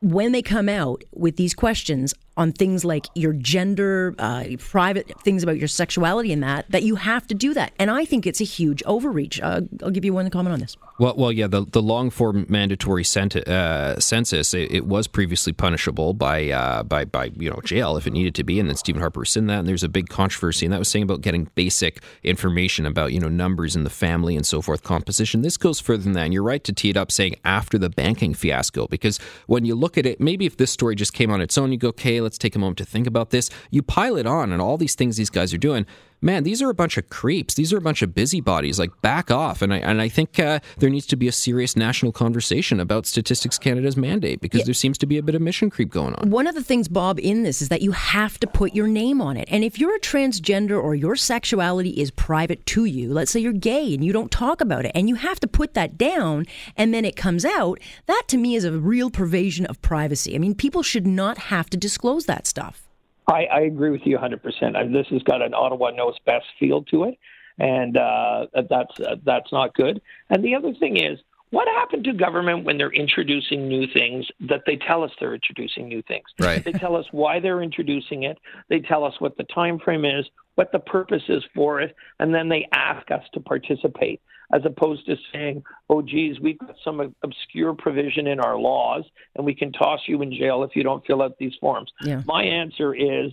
when 0.00 0.32
they 0.32 0.42
come 0.42 0.68
out 0.68 1.02
with 1.14 1.36
these 1.36 1.54
questions 1.54 2.14
on 2.36 2.52
things 2.52 2.84
like 2.84 3.06
your 3.14 3.32
gender, 3.32 4.14
uh, 4.18 4.44
private 4.58 5.12
things 5.22 5.42
about 5.42 5.58
your 5.58 5.68
sexuality, 5.68 6.32
and 6.32 6.42
that, 6.42 6.70
that 6.70 6.82
you 6.82 6.96
have 6.96 7.26
to 7.28 7.34
do 7.34 7.54
that. 7.54 7.72
And 7.78 7.90
I 7.90 8.04
think 8.04 8.26
it's 8.26 8.40
a 8.40 8.44
huge 8.44 8.82
overreach. 8.84 9.40
Uh, 9.40 9.62
I'll 9.82 9.90
give 9.90 10.04
you 10.04 10.12
one 10.12 10.28
comment 10.30 10.52
on 10.52 10.60
this. 10.60 10.76
Well, 10.98 11.14
well, 11.16 11.32
yeah. 11.32 11.48
The 11.48 11.64
the 11.64 11.82
long 11.82 12.10
form 12.10 12.46
mandatory 12.48 13.02
uh, 13.02 14.00
census 14.00 14.54
it, 14.54 14.70
it 14.70 14.86
was 14.86 15.08
previously 15.08 15.52
punishable 15.52 16.14
by 16.14 16.50
uh, 16.50 16.84
by 16.84 17.04
by 17.04 17.32
you 17.36 17.50
know 17.50 17.60
jail 17.64 17.96
if 17.96 18.06
it 18.06 18.12
needed 18.12 18.34
to 18.36 18.44
be, 18.44 18.60
and 18.60 18.68
then 18.68 18.76
Stephen 18.76 19.00
Harper 19.00 19.20
rescinded 19.20 19.50
that, 19.50 19.58
and 19.60 19.68
there's 19.68 19.82
a 19.82 19.88
big 19.88 20.08
controversy, 20.08 20.66
and 20.66 20.72
that 20.72 20.78
was 20.78 20.88
saying 20.88 21.02
about 21.02 21.20
getting 21.20 21.48
basic 21.56 22.00
information 22.22 22.86
about 22.86 23.12
you 23.12 23.18
know 23.18 23.28
numbers 23.28 23.74
in 23.74 23.82
the 23.82 23.90
family 23.90 24.36
and 24.36 24.46
so 24.46 24.62
forth, 24.62 24.84
composition. 24.84 25.42
This 25.42 25.56
goes 25.56 25.80
further 25.80 26.04
than 26.04 26.12
that, 26.12 26.26
and 26.26 26.32
you're 26.32 26.44
right 26.44 26.62
to 26.62 26.72
tee 26.72 26.90
it 26.90 26.96
up 26.96 27.10
saying 27.10 27.36
after 27.44 27.76
the 27.76 27.90
banking 27.90 28.32
fiasco, 28.32 28.86
because 28.86 29.18
when 29.46 29.64
you 29.64 29.74
look 29.74 29.98
at 29.98 30.06
it, 30.06 30.20
maybe 30.20 30.46
if 30.46 30.56
this 30.56 30.70
story 30.70 30.94
just 30.94 31.12
came 31.12 31.30
on 31.30 31.40
its 31.40 31.58
own, 31.58 31.72
you 31.72 31.78
go, 31.78 31.88
okay, 31.88 32.20
let's 32.24 32.38
take 32.38 32.56
a 32.56 32.58
moment 32.58 32.78
to 32.78 32.84
think 32.84 33.06
about 33.06 33.30
this. 33.30 33.50
You 33.70 33.82
pile 33.82 34.16
it 34.16 34.26
on, 34.26 34.50
and 34.50 34.60
all 34.60 34.76
these 34.76 34.96
things 34.96 35.16
these 35.16 35.30
guys 35.30 35.54
are 35.54 35.58
doing 35.58 35.86
man, 36.24 36.42
these 36.42 36.62
are 36.62 36.70
a 36.70 36.74
bunch 36.74 36.96
of 36.96 37.08
creeps. 37.10 37.54
These 37.54 37.72
are 37.72 37.76
a 37.76 37.82
bunch 37.82 38.02
of 38.02 38.14
busybodies. 38.14 38.78
Like, 38.78 38.90
back 39.02 39.30
off. 39.30 39.62
And 39.62 39.72
I 39.72 39.78
and 39.78 40.00
I 40.00 40.08
think 40.08 40.40
uh, 40.40 40.60
there 40.78 40.90
needs 40.90 41.06
to 41.06 41.16
be 41.16 41.28
a 41.28 41.32
serious 41.32 41.76
national 41.76 42.12
conversation 42.12 42.80
about 42.80 43.06
Statistics 43.06 43.58
Canada's 43.58 43.96
mandate 43.96 44.40
because 44.40 44.60
yeah. 44.60 44.64
there 44.64 44.74
seems 44.74 44.98
to 44.98 45.06
be 45.06 45.18
a 45.18 45.22
bit 45.22 45.34
of 45.34 45.42
mission 45.42 45.70
creep 45.70 45.90
going 45.90 46.14
on. 46.14 46.30
One 46.30 46.46
of 46.46 46.54
the 46.54 46.62
things, 46.62 46.88
Bob, 46.88 47.20
in 47.20 47.42
this 47.42 47.60
is 47.60 47.68
that 47.68 47.82
you 47.82 47.92
have 47.92 48.40
to 48.40 48.46
put 48.46 48.74
your 48.74 48.88
name 48.88 49.20
on 49.20 49.36
it. 49.36 49.46
And 49.50 49.62
if 49.62 49.78
you're 49.78 49.94
a 49.94 50.00
transgender 50.00 50.82
or 50.82 50.94
your 50.94 51.16
sexuality 51.16 51.90
is 51.90 52.10
private 52.10 52.64
to 52.66 52.86
you, 52.86 53.12
let's 53.12 53.30
say 53.30 53.40
you're 53.40 53.52
gay 53.52 53.94
and 53.94 54.04
you 54.04 54.12
don't 54.12 54.30
talk 54.30 54.60
about 54.60 54.86
it, 54.86 54.92
and 54.94 55.08
you 55.08 55.16
have 55.16 55.38
to 55.40 55.46
put 55.46 55.74
that 55.74 55.98
down, 55.98 56.46
and 56.76 56.94
then 56.94 57.04
it 57.04 57.16
comes 57.16 57.44
out. 57.44 57.78
That 58.06 58.24
to 58.28 58.38
me 58.38 58.54
is 58.54 58.64
a 58.64 58.72
real 58.72 59.10
pervasion 59.10 59.66
of 59.66 59.82
privacy. 59.82 60.34
I 60.34 60.38
mean, 60.38 60.54
people 60.54 60.82
should 60.82 61.06
not 61.06 61.38
have 61.38 61.68
to 61.70 61.76
disclose 61.76 62.26
that 62.26 62.46
stuff. 62.46 62.83
I, 63.28 63.44
I 63.44 63.60
agree 63.60 63.90
with 63.90 64.02
you 64.04 64.18
100%. 64.18 64.92
this 64.92 65.06
has 65.08 65.22
got 65.22 65.42
an 65.42 65.54
Ottawa 65.54 65.90
knows 65.90 66.14
best 66.26 66.46
feel 66.58 66.82
to 66.84 67.04
it, 67.04 67.18
and 67.58 67.96
uh, 67.96 68.46
that's 68.68 69.00
uh, 69.00 69.16
that's 69.24 69.50
not 69.52 69.74
good. 69.74 70.00
And 70.30 70.44
the 70.44 70.54
other 70.54 70.74
thing 70.74 70.96
is, 70.96 71.18
what 71.50 71.68
happened 71.68 72.04
to 72.04 72.12
government 72.12 72.64
when 72.64 72.78
they're 72.78 72.92
introducing 72.92 73.68
new 73.68 73.86
things 73.86 74.26
that 74.40 74.62
they 74.66 74.76
tell 74.76 75.04
us 75.04 75.12
they're 75.20 75.34
introducing 75.34 75.88
new 75.88 76.02
things? 76.02 76.24
Right. 76.40 76.64
They 76.64 76.72
tell 76.72 76.96
us 76.96 77.06
why 77.12 77.38
they're 77.38 77.62
introducing 77.62 78.24
it. 78.24 78.38
They 78.68 78.80
tell 78.80 79.04
us 79.04 79.14
what 79.20 79.36
the 79.36 79.44
time 79.44 79.78
frame 79.78 80.04
is, 80.04 80.26
what 80.54 80.72
the 80.72 80.78
purpose 80.78 81.22
is 81.28 81.42
for 81.54 81.80
it, 81.80 81.94
and 82.20 82.34
then 82.34 82.48
they 82.48 82.68
ask 82.72 83.10
us 83.10 83.22
to 83.34 83.40
participate 83.40 84.20
as 84.52 84.62
opposed 84.64 85.06
to 85.06 85.16
saying, 85.32 85.62
oh, 85.88 86.02
geez, 86.02 86.38
we've 86.40 86.58
got 86.58 86.76
some 86.84 87.14
obscure 87.22 87.74
provision 87.74 88.26
in 88.26 88.40
our 88.40 88.58
laws 88.58 89.04
and 89.36 89.44
we 89.44 89.54
can 89.54 89.72
toss 89.72 90.00
you 90.06 90.20
in 90.22 90.32
jail 90.32 90.62
if 90.62 90.76
you 90.76 90.82
don't 90.82 91.04
fill 91.06 91.22
out 91.22 91.36
these 91.38 91.54
forms. 91.60 91.90
Yeah. 92.02 92.22
My 92.26 92.42
answer 92.42 92.94
is 92.94 93.32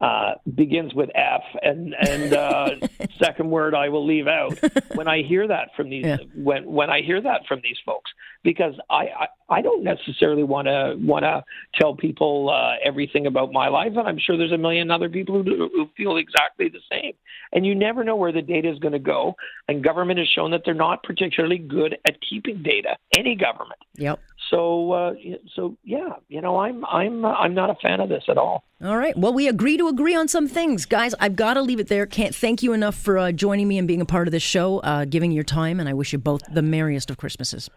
uh, 0.00 0.32
begins 0.54 0.92
with 0.92 1.08
F, 1.14 1.42
and 1.62 1.94
and 1.94 2.32
uh, 2.32 2.70
second 3.18 3.50
word 3.50 3.74
I 3.74 3.88
will 3.88 4.04
leave 4.04 4.26
out 4.26 4.58
when 4.94 5.08
I 5.08 5.22
hear 5.22 5.46
that 5.48 5.68
from 5.76 5.88
these 5.88 6.04
yeah. 6.04 6.16
when 6.34 6.64
when 6.64 6.90
I 6.90 7.02
hear 7.02 7.20
that 7.20 7.46
from 7.46 7.60
these 7.62 7.78
folks 7.86 8.10
because 8.42 8.74
I 8.90 9.04
I, 9.04 9.26
I 9.48 9.62
don't 9.62 9.84
necessarily 9.84 10.42
want 10.42 10.66
to 10.66 10.96
want 10.98 11.24
to 11.24 11.44
tell 11.74 11.94
people 11.94 12.50
uh, 12.50 12.74
everything 12.84 13.26
about 13.26 13.52
my 13.52 13.68
life, 13.68 13.92
and 13.96 14.08
I'm 14.08 14.18
sure 14.18 14.36
there's 14.36 14.52
a 14.52 14.58
million 14.58 14.90
other 14.90 15.08
people 15.08 15.36
who, 15.36 15.44
do, 15.44 15.70
who 15.72 15.88
feel 15.96 16.16
exactly 16.16 16.68
the 16.68 16.80
same. 16.90 17.12
And 17.52 17.64
you 17.64 17.74
never 17.74 18.02
know 18.02 18.16
where 18.16 18.32
the 18.32 18.42
data 18.42 18.70
is 18.70 18.78
going 18.80 18.92
to 18.92 18.98
go, 18.98 19.36
and 19.68 19.82
government 19.82 20.18
has 20.18 20.28
shown 20.28 20.50
that 20.50 20.62
they're 20.64 20.74
not 20.74 21.02
particularly 21.02 21.58
good 21.58 21.98
at 22.04 22.16
keeping 22.28 22.62
data. 22.62 22.96
Any 23.16 23.36
government. 23.36 23.80
Yep. 23.96 24.20
So 24.50 24.92
uh, 24.92 25.14
so 25.54 25.76
yeah, 25.84 26.10
you 26.28 26.40
know 26.40 26.58
I'm 26.58 26.84
I'm 26.84 27.24
I'm 27.24 27.54
not 27.54 27.70
a 27.70 27.74
fan 27.82 28.00
of 28.00 28.08
this 28.08 28.24
at 28.28 28.38
all. 28.38 28.64
All 28.82 28.96
right. 28.96 29.16
Well, 29.16 29.32
we 29.32 29.48
agree 29.48 29.76
to 29.78 29.88
agree 29.88 30.14
on 30.14 30.28
some 30.28 30.46
things, 30.46 30.84
guys. 30.84 31.14
I've 31.18 31.36
got 31.36 31.54
to 31.54 31.62
leave 31.62 31.80
it 31.80 31.88
there. 31.88 32.06
Can't 32.06 32.34
thank 32.34 32.62
you 32.62 32.72
enough 32.72 32.94
for 32.94 33.16
uh, 33.18 33.32
joining 33.32 33.66
me 33.66 33.78
and 33.78 33.88
being 33.88 34.00
a 34.00 34.06
part 34.06 34.28
of 34.28 34.32
this 34.32 34.42
show, 34.42 34.80
uh, 34.80 35.06
giving 35.06 35.32
your 35.32 35.44
time, 35.44 35.80
and 35.80 35.88
I 35.88 35.94
wish 35.94 36.12
you 36.12 36.18
both 36.18 36.42
the 36.52 36.62
merriest 36.62 37.10
of 37.10 37.16
Christmases. 37.16 37.70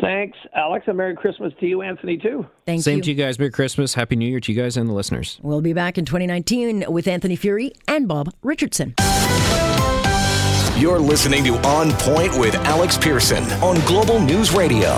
Thanks, 0.00 0.38
Alex, 0.54 0.84
and 0.86 0.96
Merry 0.96 1.16
Christmas 1.16 1.52
to 1.58 1.66
you, 1.66 1.82
Anthony, 1.82 2.16
too. 2.16 2.46
Thank 2.64 2.82
Same 2.82 2.98
you. 2.98 3.02
to 3.02 3.10
you 3.10 3.16
guys. 3.16 3.38
Merry 3.38 3.50
Christmas. 3.50 3.94
Happy 3.94 4.14
New 4.14 4.28
Year 4.28 4.38
to 4.38 4.52
you 4.52 4.60
guys 4.60 4.76
and 4.76 4.88
the 4.88 4.92
listeners. 4.92 5.40
We'll 5.42 5.62
be 5.62 5.72
back 5.72 5.98
in 5.98 6.04
2019 6.04 6.84
with 6.88 7.08
Anthony 7.08 7.36
Furey 7.36 7.72
and 7.88 8.06
Bob 8.06 8.32
Richardson. 8.42 8.94
You're 10.78 11.00
listening 11.00 11.44
to 11.44 11.56
On 11.66 11.90
Point 11.92 12.38
with 12.38 12.54
Alex 12.54 12.96
Pearson 12.96 13.44
on 13.62 13.84
Global 13.84 14.20
News 14.20 14.52
Radio. 14.52 14.90